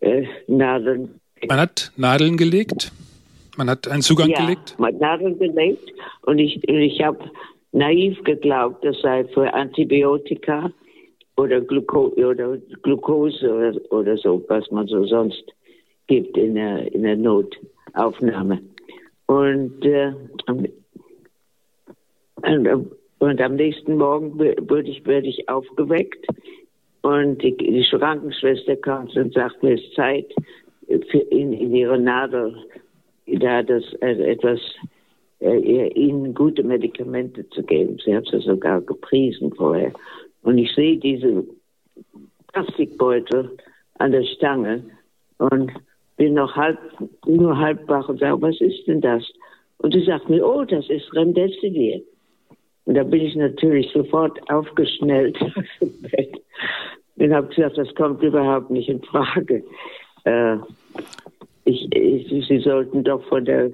[0.00, 1.20] äh, Nadeln.
[1.48, 2.92] Man hat Nadeln gelegt?
[3.56, 4.74] Man hat einen Zugang ja, gelegt?
[4.78, 7.30] man hat Nadeln gelegt und ich, ich habe
[7.72, 10.70] naiv geglaubt, das sei für Antibiotika
[11.36, 15.44] oder, Gluko oder Glucose oder, oder so, was man so sonst
[16.06, 18.60] gibt in der, in der Notaufnahme.
[19.26, 20.12] Und, äh,
[20.46, 20.68] und,
[23.18, 26.26] und, am nächsten Morgen wurde ich, wurde ich aufgeweckt
[27.02, 30.26] und die, die Krankenschwester kam und sagte, es ist Zeit,
[30.86, 32.54] für in, in ihre Nadel
[33.26, 34.60] da das äh, etwas
[35.40, 37.98] äh, ihnen gute Medikamente zu geben.
[38.04, 39.92] Sie hat es sogar gepriesen vorher.
[40.42, 41.44] Und ich sehe diese
[42.52, 43.56] Plastikbeutel
[43.98, 44.84] an der Stange
[45.38, 45.72] und
[46.16, 46.78] bin noch halb,
[47.26, 49.22] nur halb wach und sage, was ist denn das?
[49.78, 52.02] Und sie sagt mir, oh, das ist Remdesivir.
[52.86, 56.40] Und da bin ich natürlich sofort aufgeschnellt aus dem Bett
[57.16, 59.62] und habe gesagt, das kommt überhaupt nicht in Frage.
[60.24, 60.56] Äh,
[61.64, 63.70] ich, ich, Sie sollten doch von der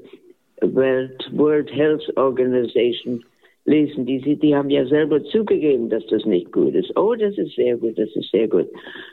[0.60, 3.24] Welt, World Health Organization
[3.64, 4.06] lesen.
[4.06, 6.96] Die, die haben ja selber zugegeben, dass das nicht gut ist.
[6.96, 8.68] Oh, das ist sehr gut, das ist sehr gut.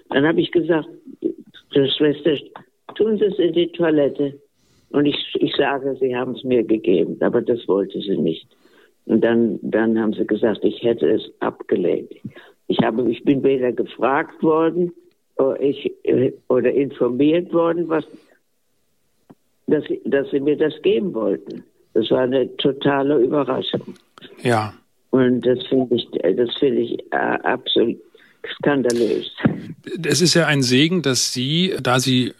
[0.09, 0.87] Dann habe ich gesagt,
[1.71, 2.37] Schwester,
[2.95, 4.39] tun Sie es in die Toilette.
[4.89, 8.47] Und ich, ich sage, Sie haben es mir gegeben, aber das wollte sie nicht.
[9.07, 12.11] Und dann, dann haben sie gesagt, ich hätte es abgelehnt.
[12.67, 14.91] Ich, habe, ich bin weder gefragt worden
[15.37, 15.93] oder, ich,
[16.49, 18.05] oder informiert worden, was,
[19.67, 21.63] dass, dass sie mir das geben wollten.
[21.93, 23.95] Das war eine totale Überraschung.
[24.43, 24.73] Ja.
[25.11, 27.97] Und das finde ich, das finde ich äh, absolut
[28.57, 29.31] skandalös.
[30.05, 32.33] Es ist ja ein Segen, dass Sie, da Sie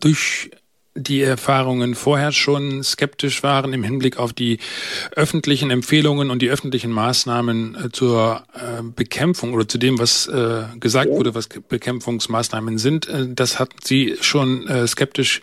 [0.00, 0.50] durch
[0.98, 4.58] die Erfahrungen vorher schon skeptisch waren im Hinblick auf die
[5.14, 10.64] öffentlichen Empfehlungen und die öffentlichen Maßnahmen äh, zur äh, Bekämpfung oder zu dem, was äh,
[10.78, 13.08] gesagt wurde, was Bekämpfungsmaßnahmen sind.
[13.34, 15.40] Das hat Sie schon skeptisch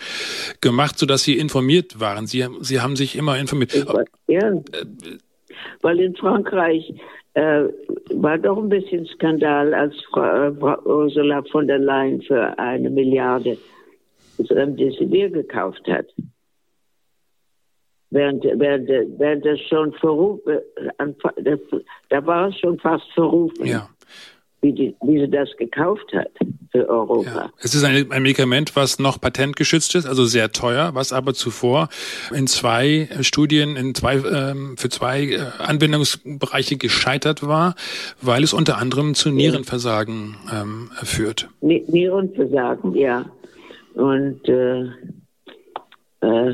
[0.62, 2.28] gemacht, sodass Sie informiert waren.
[2.28, 3.74] Sie, Sie haben sich immer informiert.
[4.28, 4.52] Ja,
[5.82, 6.93] weil in Frankreich
[7.36, 7.67] äh,
[8.13, 10.52] war doch ein bisschen Skandal, als Frau,
[10.86, 13.58] Ursula von der Leyen für eine Milliarde
[14.39, 16.08] Remdesivir gekauft hat.
[18.10, 18.88] Während, während,
[19.19, 20.60] während das schon verrufen,
[22.10, 23.89] da war es schon fast verrufen, ja.
[24.61, 26.31] Wie, die, wie sie das gekauft hat
[26.71, 27.29] für Europa.
[27.29, 27.51] Ja.
[27.59, 31.89] Es ist ein, ein, Medikament, was noch patentgeschützt ist, also sehr teuer, was aber zuvor
[32.33, 37.75] in zwei Studien, in zwei, ähm, für zwei äh, Anwendungsbereiche gescheitert war,
[38.21, 41.49] weil es unter anderem zu Nierenversagen ähm, führt.
[41.61, 43.25] Nierenversagen, ja.
[43.93, 44.81] Und, äh,
[46.21, 46.53] äh,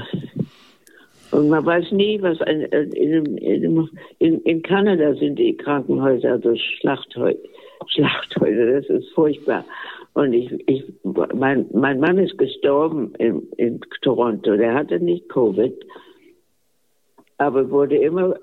[1.32, 6.56] und man weiß nie, was ein, in, in, in, in, Kanada sind die Krankenhäuser, also
[6.56, 7.40] Schlachthäuser,
[7.90, 9.66] Schlachthäuser, das ist furchtbar.
[10.14, 10.84] Und ich, ich,
[11.34, 15.74] mein, mein Mann ist gestorben in, in Toronto, der hatte nicht Covid,
[17.38, 18.36] aber wurde immer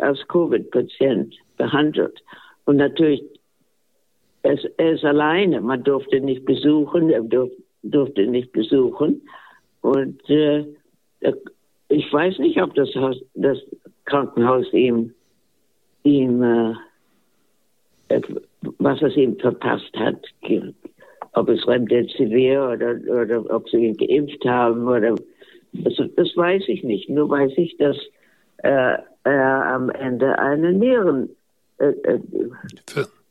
[0.00, 2.22] als Covid-Patient behandelt.
[2.66, 3.22] Und natürlich,
[4.42, 9.22] er, er ist alleine, man durfte nicht besuchen, er durfte durfte nicht besuchen.
[9.82, 10.64] Und äh,
[11.88, 13.58] ich weiß nicht, ob das, Haus, das
[14.04, 15.14] Krankenhaus ihm,
[16.02, 16.74] ihm äh,
[18.78, 20.16] was es ihm verpasst hat,
[21.32, 25.14] ob es Remdesivir oder, oder ob sie ihn geimpft haben oder
[25.72, 27.08] das, das weiß ich nicht.
[27.08, 27.96] Nur weiß ich, dass
[28.58, 31.30] äh, er am Ende eine Nieren
[31.78, 32.20] äh, äh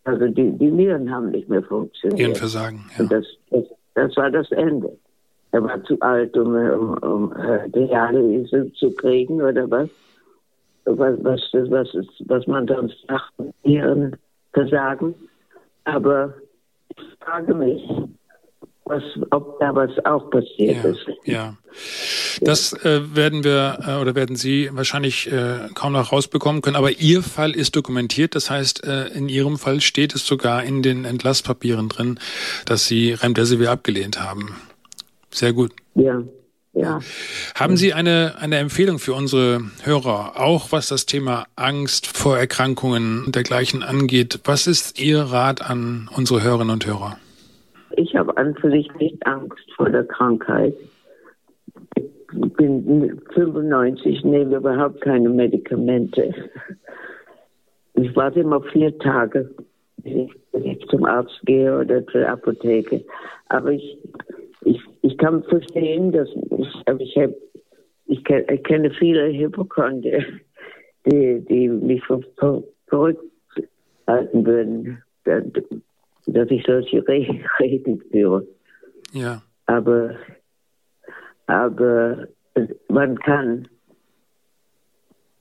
[0.06, 2.20] also die, die Nieren haben nicht mehr funktioniert.
[2.20, 3.06] Nierenversagen, ja.
[3.06, 4.98] Das, das das war das Ende.
[5.52, 9.90] Er war zu alt, um, um, um äh, Dialyse zu kriegen oder was.
[10.86, 13.32] Was, was, was, was man sonst sagt,
[14.56, 15.16] Nierenversagen.
[15.86, 16.34] Aber
[16.90, 17.82] ich frage mich,
[18.86, 21.08] was, ob da was auch passiert ja, ist.
[21.24, 21.58] Ja.
[22.42, 26.76] Das äh, werden wir äh, oder werden Sie wahrscheinlich äh, kaum noch rausbekommen können.
[26.76, 28.36] Aber Ihr Fall ist dokumentiert.
[28.36, 32.20] Das heißt, äh, in Ihrem Fall steht es sogar in den Entlasspapieren drin,
[32.66, 34.56] dass Sie Remdesivir abgelehnt haben.
[35.32, 35.72] Sehr gut.
[35.96, 36.22] Ja.
[36.74, 37.00] Ja.
[37.54, 43.26] Haben Sie eine, eine Empfehlung für unsere Hörer, auch was das Thema Angst vor Erkrankungen
[43.26, 44.40] und dergleichen angeht?
[44.46, 47.18] Was ist Ihr Rat an unsere Hörerinnen und Hörer?
[47.96, 50.74] Ich habe an für sich nicht Angst vor der Krankheit.
[51.96, 56.34] Ich bin 95, nehme überhaupt keine Medikamente.
[57.94, 59.52] Ich warte immer vier Tage,
[59.98, 63.06] bis ich zum Arzt gehe oder zur Apotheke.
[63.50, 63.98] Aber ich,
[65.04, 67.32] ich, ich kann verstehen, dass ich, ich, hab,
[68.06, 68.24] ich,
[68.64, 70.20] kenne viele Hypochonder,
[71.06, 73.22] die, die mich verrückt
[74.08, 75.04] halten würden
[76.26, 77.08] dass ich solche
[77.60, 78.48] Reden führe.
[79.12, 79.42] Ja.
[79.66, 80.16] Aber,
[81.48, 82.28] aber
[82.90, 83.68] man kann,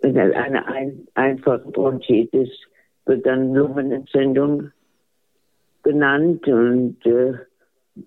[0.01, 2.51] wenn eine ein, einfache Bronchitis
[3.07, 4.71] wird dann Lungenentzündung
[5.83, 7.35] genannt und äh,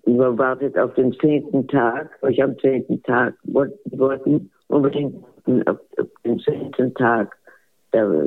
[0.04, 2.10] wartet auf den zehnten Tag.
[2.28, 5.24] Ich am zehnten Tag wollten unbedingt
[5.66, 7.36] auf, auf den zehnten Tag
[7.92, 8.26] da,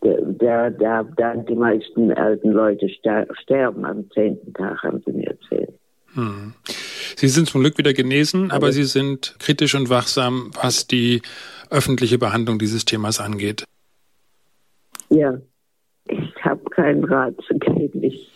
[0.00, 5.74] da, da, da die meisten alten Leute sterben am zehnten Tag, haben sie mir erzählt.
[6.14, 6.54] Hm.
[7.16, 11.20] Sie sind zum Glück wieder genesen, aber Sie sind kritisch und wachsam, was die
[11.68, 13.64] öffentliche Behandlung dieses Themas angeht.
[15.10, 15.38] Ja,
[16.08, 18.02] ich habe keinen Rat zu geben.
[18.02, 18.30] Ich,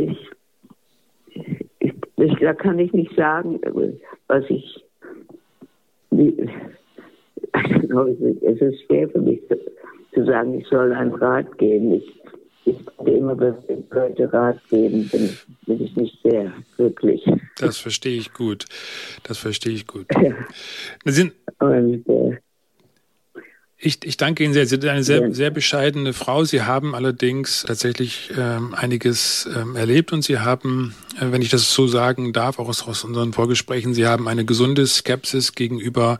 [0.00, 0.30] ich,
[1.78, 3.60] ich, ich, da kann ich nicht sagen,
[4.28, 4.84] was ich.
[7.52, 9.58] es ist schwer für mich zu,
[10.14, 11.94] zu sagen, ich soll einen Rat geben.
[11.94, 12.20] Ich,
[12.66, 15.30] ich immer, wenn Leute Rat geben, bin,
[15.66, 17.24] bin ich nicht sehr glücklich.
[17.58, 18.66] Das verstehe ich gut.
[19.24, 20.06] Das verstehe ich gut.
[20.20, 20.34] Ja.
[21.04, 22.36] Sind, Und, äh,
[23.82, 24.66] ich, ich danke Ihnen sehr.
[24.66, 26.44] Sie sind eine sehr, sehr bescheidene Frau.
[26.44, 31.72] Sie haben allerdings tatsächlich ähm, einiges ähm, erlebt und Sie haben, äh, wenn ich das
[31.72, 36.18] so sagen darf, auch aus, aus unseren Vorgesprächen, Sie haben eine gesunde Skepsis gegenüber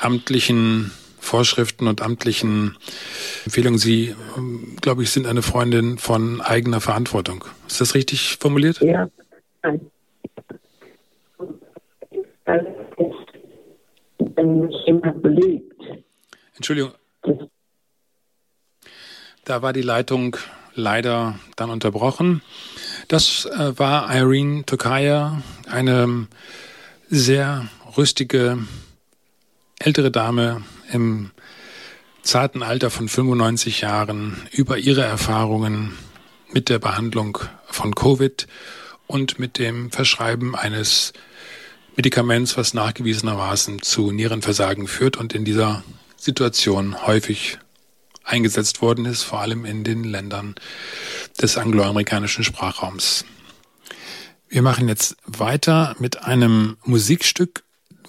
[0.00, 2.78] amtlichen Vorschriften und amtlichen
[3.44, 3.78] Empfehlungen.
[3.78, 7.44] Sie, ähm, glaube ich, sind eine Freundin von eigener Verantwortung.
[7.66, 8.80] Ist das richtig formuliert?
[8.80, 9.10] Ja.
[9.62, 9.80] Nein.
[14.36, 15.68] Wenn mich jemand beliebt.
[16.58, 16.92] Entschuldigung.
[19.44, 20.36] Da war die Leitung
[20.74, 22.42] leider dann unterbrochen.
[23.06, 25.40] Das äh, war Irene Tokaya,
[25.70, 26.26] eine
[27.08, 28.58] sehr rüstige
[29.78, 31.30] ältere Dame im
[32.22, 35.96] zarten Alter von 95 Jahren über ihre Erfahrungen
[36.52, 38.48] mit der Behandlung von Covid
[39.06, 41.12] und mit dem Verschreiben eines
[41.96, 45.82] Medikaments, was nachgewiesenermaßen zu Nierenversagen führt und in dieser
[46.18, 47.58] Situation häufig
[48.24, 50.56] eingesetzt worden ist, vor allem in den Ländern
[51.40, 53.24] des angloamerikanischen Sprachraums.
[54.48, 57.64] Wir machen jetzt weiter mit einem Musikstück,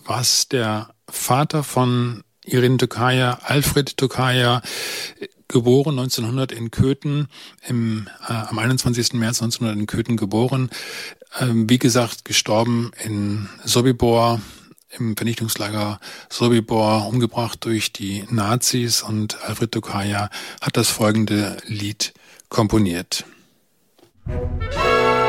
[0.05, 4.61] was der Vater von Irin Tokaya, Alfred Tokaya,
[5.47, 7.27] geboren 1900 in Köthen,
[7.67, 9.13] im, äh, am 21.
[9.13, 10.69] März 1900 in Köthen geboren,
[11.39, 14.41] ähm, wie gesagt gestorben in Sobibor
[14.97, 15.99] im Vernichtungslager
[16.29, 20.29] Sobibor umgebracht durch die Nazis und Alfred Tokaya
[20.61, 22.13] hat das folgende Lied
[22.49, 23.25] komponiert.
[24.25, 25.28] Musik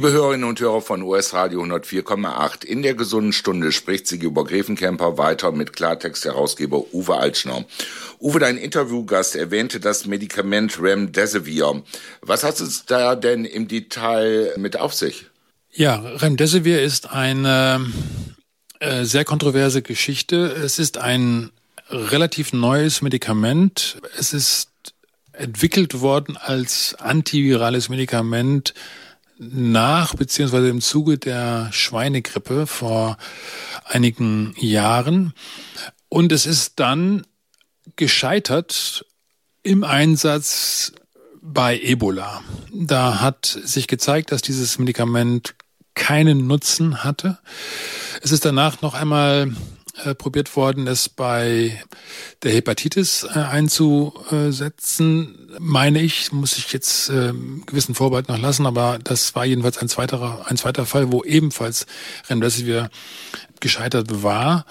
[0.00, 5.18] Liebe Hörerinnen und Hörer von US Radio 104,8, in der gesunden Stunde spricht Sigibor Grevenkemper
[5.18, 7.66] weiter mit Klartext-Herausgeber Uwe Altschner.
[8.18, 11.82] Uwe, dein Interviewgast erwähnte das Medikament Remdesivir.
[12.22, 15.26] Was hat es da denn im Detail mit auf sich?
[15.70, 17.86] Ja, Remdesivir ist eine
[18.78, 20.46] äh, sehr kontroverse Geschichte.
[20.46, 21.50] Es ist ein
[21.90, 23.98] relativ neues Medikament.
[24.18, 24.70] Es ist
[25.34, 28.72] entwickelt worden als antivirales Medikament
[29.40, 33.16] nach beziehungsweise im Zuge der Schweinegrippe vor
[33.84, 35.32] einigen Jahren.
[36.10, 37.22] Und es ist dann
[37.96, 39.06] gescheitert
[39.62, 40.92] im Einsatz
[41.40, 42.42] bei Ebola.
[42.72, 45.54] Da hat sich gezeigt, dass dieses Medikament
[45.94, 47.38] keinen Nutzen hatte.
[48.20, 49.54] Es ist danach noch einmal
[50.04, 51.82] äh, probiert worden, es bei
[52.42, 57.32] der Hepatitis äh, einzusetzen, meine ich, muss ich jetzt äh,
[57.66, 61.86] gewissen Vorbehalt noch lassen, aber das war jedenfalls ein zweiter, ein zweiter Fall, wo ebenfalls
[62.28, 62.90] Remdesivir
[63.60, 64.66] gescheitert war.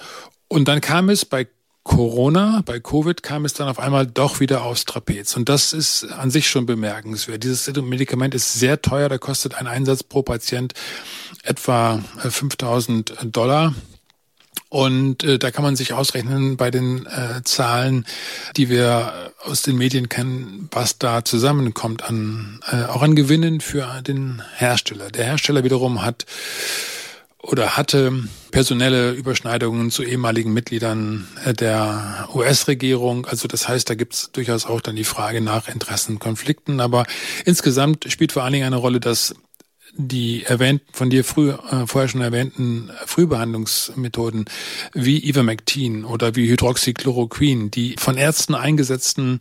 [0.48, 1.46] Und dann kam es bei
[1.82, 5.36] Corona, bei Covid kam es dann auf einmal doch wieder aufs Trapez.
[5.36, 7.42] Und das ist an sich schon bemerkenswert.
[7.42, 10.74] Dieses Medikament ist sehr teuer, da kostet ein Einsatz pro Patient
[11.42, 13.74] etwa 5000 Dollar.
[14.68, 18.06] Und äh, da kann man sich ausrechnen bei den äh, Zahlen,
[18.56, 24.02] die wir aus den Medien kennen, was da zusammenkommt an äh, auch an Gewinnen für
[24.02, 25.10] den Hersteller.
[25.10, 26.26] Der Hersteller wiederum hat
[27.42, 28.12] oder hatte
[28.50, 33.26] personelle Überschneidungen zu ehemaligen Mitgliedern äh, der US-Regierung.
[33.26, 36.80] Also das heißt, da gibt es durchaus auch dann die Frage nach Interessenkonflikten.
[36.80, 37.06] Aber
[37.44, 39.34] insgesamt spielt vor allen Dingen eine Rolle, dass
[39.96, 44.44] die erwähnten, von dir früh, äh, vorher schon erwähnten Frühbehandlungsmethoden
[44.92, 49.38] wie Ivermectin oder wie Hydroxychloroquin, die von Ärzten eingesetzten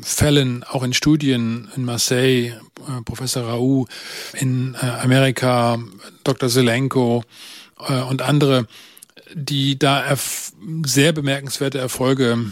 [0.00, 3.88] Fällen auch in Studien in Marseille, äh, Professor Raoult,
[4.34, 5.78] in äh, Amerika,
[6.24, 6.48] Dr.
[6.48, 7.24] Zelenko
[7.86, 8.66] äh, und andere,
[9.34, 10.14] die da
[10.84, 12.50] sehr bemerkenswerte Erfolge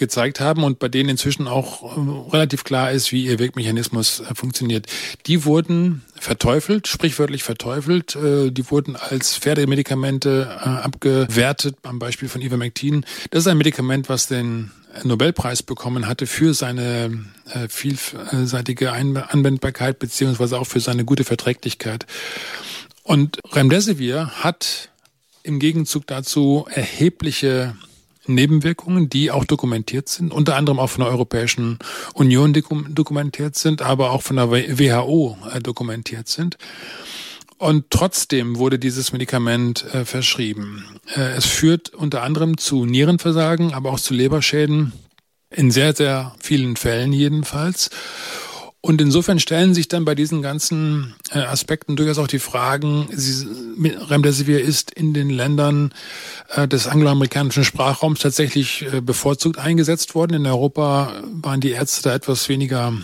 [0.00, 4.34] gezeigt haben und bei denen inzwischen auch äh, relativ klar ist, wie ihr Wirkmechanismus äh,
[4.34, 4.86] funktioniert.
[5.26, 8.16] Die wurden verteufelt, sprichwörtlich verteufelt.
[8.16, 13.04] Äh, die wurden als Pferdemedikamente abgewertet, am Beispiel von Ivermectin.
[13.30, 14.72] Das ist ein Medikament, was den
[15.04, 17.24] Nobelpreis bekommen hatte für seine
[17.68, 22.06] vielseitige Anwendbarkeit beziehungsweise auch für seine gute Verträglichkeit.
[23.04, 24.90] Und Remdesivir hat
[25.42, 27.76] im Gegenzug dazu erhebliche
[28.34, 31.78] Nebenwirkungen, die auch dokumentiert sind, unter anderem auch von der Europäischen
[32.14, 36.56] Union dokumentiert sind, aber auch von der WHO äh, dokumentiert sind.
[37.58, 40.84] Und trotzdem wurde dieses Medikament äh, verschrieben.
[41.14, 44.94] Äh, es führt unter anderem zu Nierenversagen, aber auch zu Leberschäden,
[45.50, 47.90] in sehr, sehr vielen Fällen jedenfalls.
[48.82, 53.08] Und insofern stellen sich dann bei diesen ganzen äh, Aspekten durchaus auch die Fragen,
[54.08, 55.92] Remdesivir ist in den Ländern
[56.54, 60.34] äh, des angloamerikanischen Sprachraums tatsächlich äh, bevorzugt eingesetzt worden.
[60.34, 61.12] In Europa
[61.42, 62.94] waren die Ärzte da etwas weniger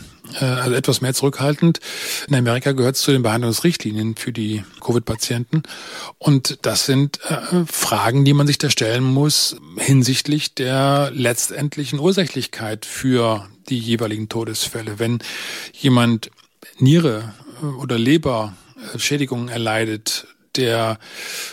[0.41, 1.79] also etwas mehr zurückhaltend.
[2.27, 5.63] In Amerika gehört es zu den Behandlungsrichtlinien für die Covid-Patienten.
[6.19, 7.21] Und das sind
[7.71, 14.99] Fragen, die man sich da stellen muss hinsichtlich der letztendlichen Ursächlichkeit für die jeweiligen Todesfälle.
[14.99, 15.19] Wenn
[15.73, 16.31] jemand
[16.79, 20.99] Niere äh, oder Leberschädigungen erleidet, der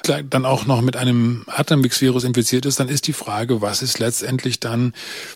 [0.04, 4.62] dann auch noch mit einem Atemwegsvirus infiziert ist, dann ist die Frage, was ist letztendlich
[4.62, 4.94] dann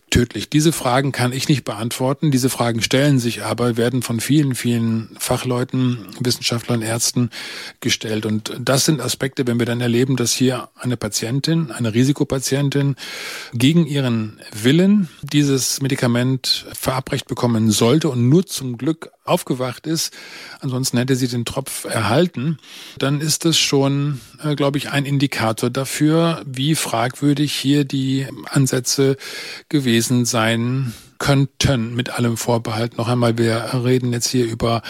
[0.09, 0.49] tödlich?
[0.49, 2.31] Diese Fragen kann ich nicht beantworten.
[2.31, 7.29] Diese Fragen stellen sich aber, werden von vielen, vielen Fachleuten, Wissenschaftlern, Ärzten
[7.81, 8.25] gestellt.
[8.25, 12.95] Und das sind Aspekte, wenn wir dann erleben, dass hier eine Patientin, eine Risikopatientin
[13.53, 20.13] gegen ihren Willen dieses Medikament verabreicht bekommen sollte und nur zum Glück aufgewacht ist,
[20.61, 22.59] ansonsten hätte sie den Tropf erhalten,
[22.97, 29.17] dann ist das schon, äh, glaube ich, ein Indikator dafür, wie fragwürdig hier die Ansätze
[29.67, 32.97] gewesen sein könnten, mit allem Vorbehalt.
[32.97, 34.81] Noch einmal, wir reden jetzt hier über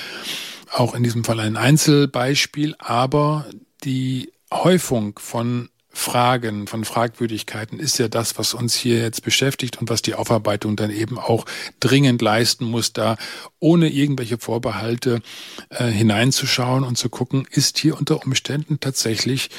[0.71, 3.45] auch in diesem Fall ein Einzelbeispiel, aber
[3.83, 9.89] die Häufung von Fragen, von Fragwürdigkeiten ist ja das, was uns hier jetzt beschäftigt und
[9.89, 11.45] was die Aufarbeitung dann eben auch
[11.79, 13.17] dringend leisten muss, da
[13.59, 15.21] ohne irgendwelche Vorbehalte
[15.69, 19.49] äh, hineinzuschauen und zu gucken, ist hier unter Umständen tatsächlich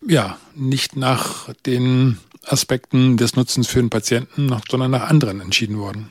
[0.00, 6.10] ja nicht nach den Aspekten des Nutzens für den Patienten, sondern nach anderen entschieden worden.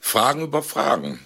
[0.00, 1.18] Fragen über Fragen.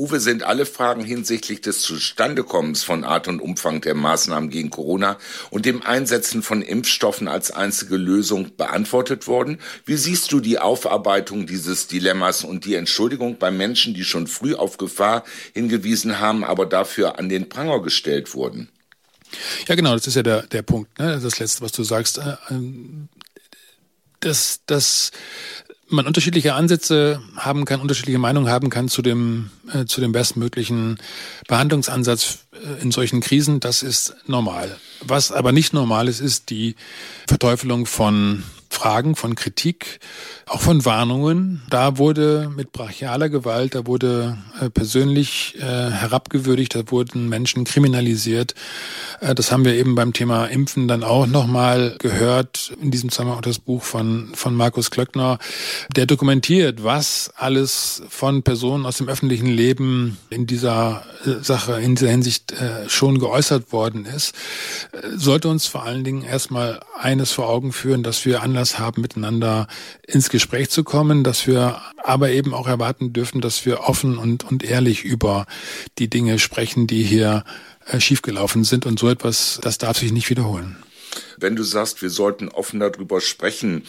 [0.00, 5.18] Uwe, sind alle Fragen hinsichtlich des Zustandekommens von Art und Umfang der Maßnahmen gegen Corona
[5.50, 9.58] und dem Einsetzen von Impfstoffen als einzige Lösung beantwortet worden?
[9.84, 14.54] Wie siehst du die Aufarbeitung dieses Dilemmas und die Entschuldigung bei Menschen, die schon früh
[14.54, 15.22] auf Gefahr
[15.52, 18.70] hingewiesen haben, aber dafür an den Pranger gestellt wurden?
[19.68, 21.20] Ja, genau, das ist ja der, der Punkt, ne?
[21.22, 22.16] das Letzte, was du sagst.
[22.18, 23.10] Äh, ähm,
[24.20, 25.10] dass, dass
[25.88, 30.98] man unterschiedliche Ansätze haben kann, unterschiedliche Meinungen haben kann zu dem, äh, zu dem bestmöglichen
[31.48, 34.76] Behandlungsansatz äh, in solchen Krisen, das ist normal.
[35.00, 36.76] Was aber nicht normal ist, ist die
[37.26, 39.98] Verteufelung von Fragen, von Kritik,
[40.50, 41.62] auch von Warnungen.
[41.70, 48.56] Da wurde mit brachialer Gewalt, da wurde äh, persönlich äh, herabgewürdigt, da wurden Menschen kriminalisiert.
[49.20, 52.72] Äh, das haben wir eben beim Thema Impfen dann auch nochmal gehört.
[52.80, 55.38] In diesem Zusammenhang auch das Buch von, von Markus Klöckner,
[55.94, 61.94] der dokumentiert, was alles von Personen aus dem öffentlichen Leben in dieser äh, Sache, in
[61.94, 64.34] dieser Hinsicht äh, schon geäußert worden ist.
[64.90, 69.00] Äh, sollte uns vor allen Dingen erstmal eines vor Augen führen, dass wir Anlass haben,
[69.00, 69.68] miteinander
[70.08, 70.39] ins Gespräch
[70.70, 75.04] zu kommen, dass wir aber eben auch erwarten dürfen, dass wir offen und, und ehrlich
[75.04, 75.46] über
[75.98, 77.44] die Dinge sprechen, die hier
[77.86, 78.86] äh, schiefgelaufen sind.
[78.86, 80.76] Und so etwas, das darf sich nicht wiederholen.
[81.38, 83.84] Wenn du sagst, wir sollten offen darüber sprechen,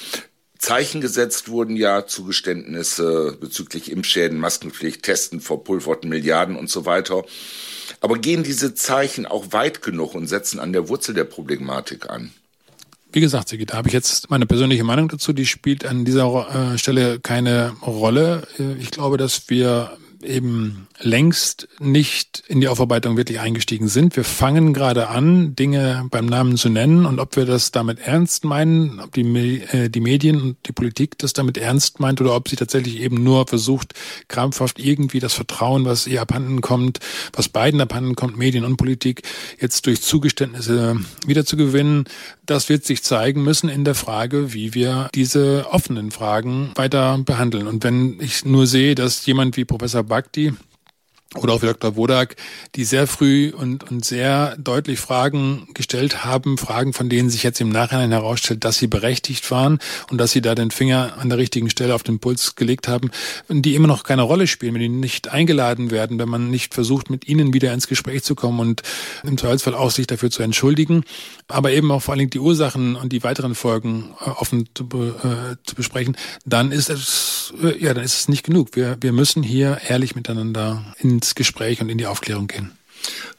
[0.57, 7.25] Zeichen gesetzt wurden ja Zugeständnisse bezüglich Impfschäden, Maskenpflicht, Testen, verpulverten Milliarden und so weiter.
[7.99, 12.31] Aber gehen diese Zeichen auch weit genug und setzen an der Wurzel der Problematik an?
[13.13, 15.33] Wie gesagt, Sigi, da habe ich jetzt meine persönliche Meinung dazu.
[15.33, 18.47] Die spielt an dieser äh, Stelle keine Rolle.
[18.57, 24.15] Äh, ich glaube, dass wir eben längst nicht in die Aufarbeitung wirklich eingestiegen sind.
[24.15, 28.45] Wir fangen gerade an, Dinge beim Namen zu nennen und ob wir das damit ernst
[28.45, 32.49] meinen, ob die, äh, die Medien und die Politik das damit ernst meint oder ob
[32.49, 33.93] sie tatsächlich eben nur versucht,
[34.27, 36.99] krampfhaft irgendwie das Vertrauen, was ihr abhanden kommt,
[37.33, 39.23] was beiden abhanden kommt, Medien und Politik,
[39.59, 42.05] jetzt durch Zugeständnisse wiederzugewinnen.
[42.45, 47.67] Das wird sich zeigen müssen in der Frage, wie wir diese offenen Fragen weiter behandeln.
[47.67, 50.51] Und wenn ich nur sehe, dass jemand wie Professor Bhakti
[51.37, 51.95] oder auch wie Dr.
[51.95, 52.35] Wodak,
[52.75, 57.61] die sehr früh und, und sehr deutlich Fragen gestellt haben, Fragen, von denen sich jetzt
[57.61, 59.79] im Nachhinein herausstellt, dass sie berechtigt waren
[60.09, 63.11] und dass sie da den Finger an der richtigen Stelle auf den Puls gelegt haben,
[63.47, 67.09] die immer noch keine Rolle spielen, wenn die nicht eingeladen werden, wenn man nicht versucht,
[67.09, 68.81] mit ihnen wieder ins Gespräch zu kommen und
[69.23, 71.05] im Zweifelsfall auch sich dafür zu entschuldigen,
[71.47, 74.83] aber eben auch vor allen Dingen die Ursachen und die weiteren Folgen äh, offen zu,
[74.83, 78.75] äh, zu besprechen, dann ist es, äh, ja, dann ist es nicht genug.
[78.75, 82.71] Wir, wir müssen hier ehrlich miteinander in ins Gespräch und in die Aufklärung gehen.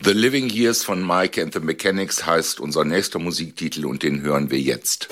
[0.05, 4.51] The Living Years von Mike and the Mechanics heißt unser nächster Musiktitel und den hören
[4.51, 5.09] wir jetzt.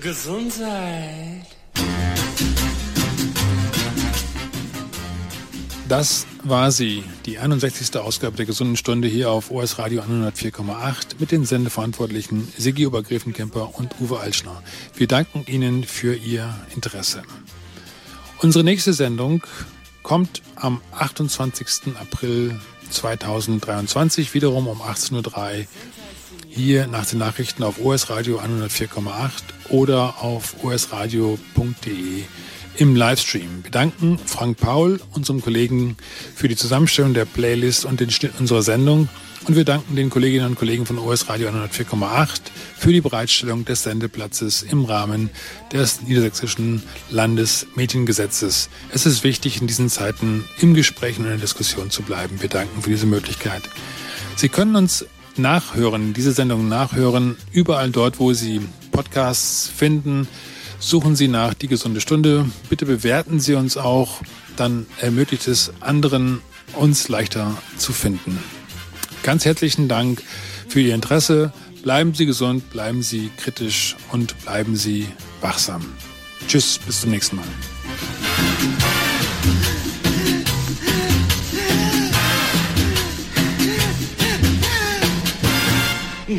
[0.00, 1.47] Gesundheit.
[5.88, 7.96] Das war sie, die 61.
[7.96, 13.94] Ausgabe der Gesunden Stunde hier auf OS Radio 104,8 mit den Sendeverantwortlichen Sigi Obergräfenkemper und
[13.98, 14.62] Uwe Altschner.
[14.94, 17.22] Wir danken Ihnen für Ihr Interesse.
[18.42, 19.42] Unsere nächste Sendung
[20.02, 21.96] kommt am 28.
[21.98, 22.60] April
[22.90, 25.66] 2023, wiederum um 18.03 Uhr
[26.50, 29.30] hier nach den Nachrichten auf OS Radio 104,8
[29.70, 32.24] oder auf osradio.de
[32.78, 33.64] im Livestream.
[33.64, 35.96] Wir danken Frank Paul, unserem Kollegen,
[36.34, 39.08] für die Zusammenstellung der Playlist und den Schnitt unserer Sendung.
[39.46, 42.40] Und wir danken den Kolleginnen und Kollegen von OS Radio 104,8
[42.76, 45.30] für die Bereitstellung des Sendeplatzes im Rahmen
[45.72, 48.68] des niedersächsischen Landesmediengesetzes.
[48.92, 52.40] Es ist wichtig, in diesen Zeiten im Gespräch und in der Diskussion zu bleiben.
[52.40, 53.62] Wir danken für diese Möglichkeit.
[54.36, 55.04] Sie können uns
[55.36, 58.60] nachhören, diese Sendung nachhören, überall dort, wo Sie
[58.92, 60.28] Podcasts finden
[60.80, 62.48] Suchen Sie nach Die gesunde Stunde.
[62.70, 64.22] Bitte bewerten Sie uns auch.
[64.56, 66.40] Dann ermöglicht es anderen,
[66.74, 68.38] uns leichter zu finden.
[69.22, 70.22] Ganz herzlichen Dank
[70.68, 71.52] für Ihr Interesse.
[71.82, 75.08] Bleiben Sie gesund, bleiben Sie kritisch und bleiben Sie
[75.40, 75.84] wachsam.
[76.46, 77.44] Tschüss, bis zum nächsten Mal.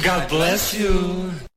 [0.02, 1.49] God bless you.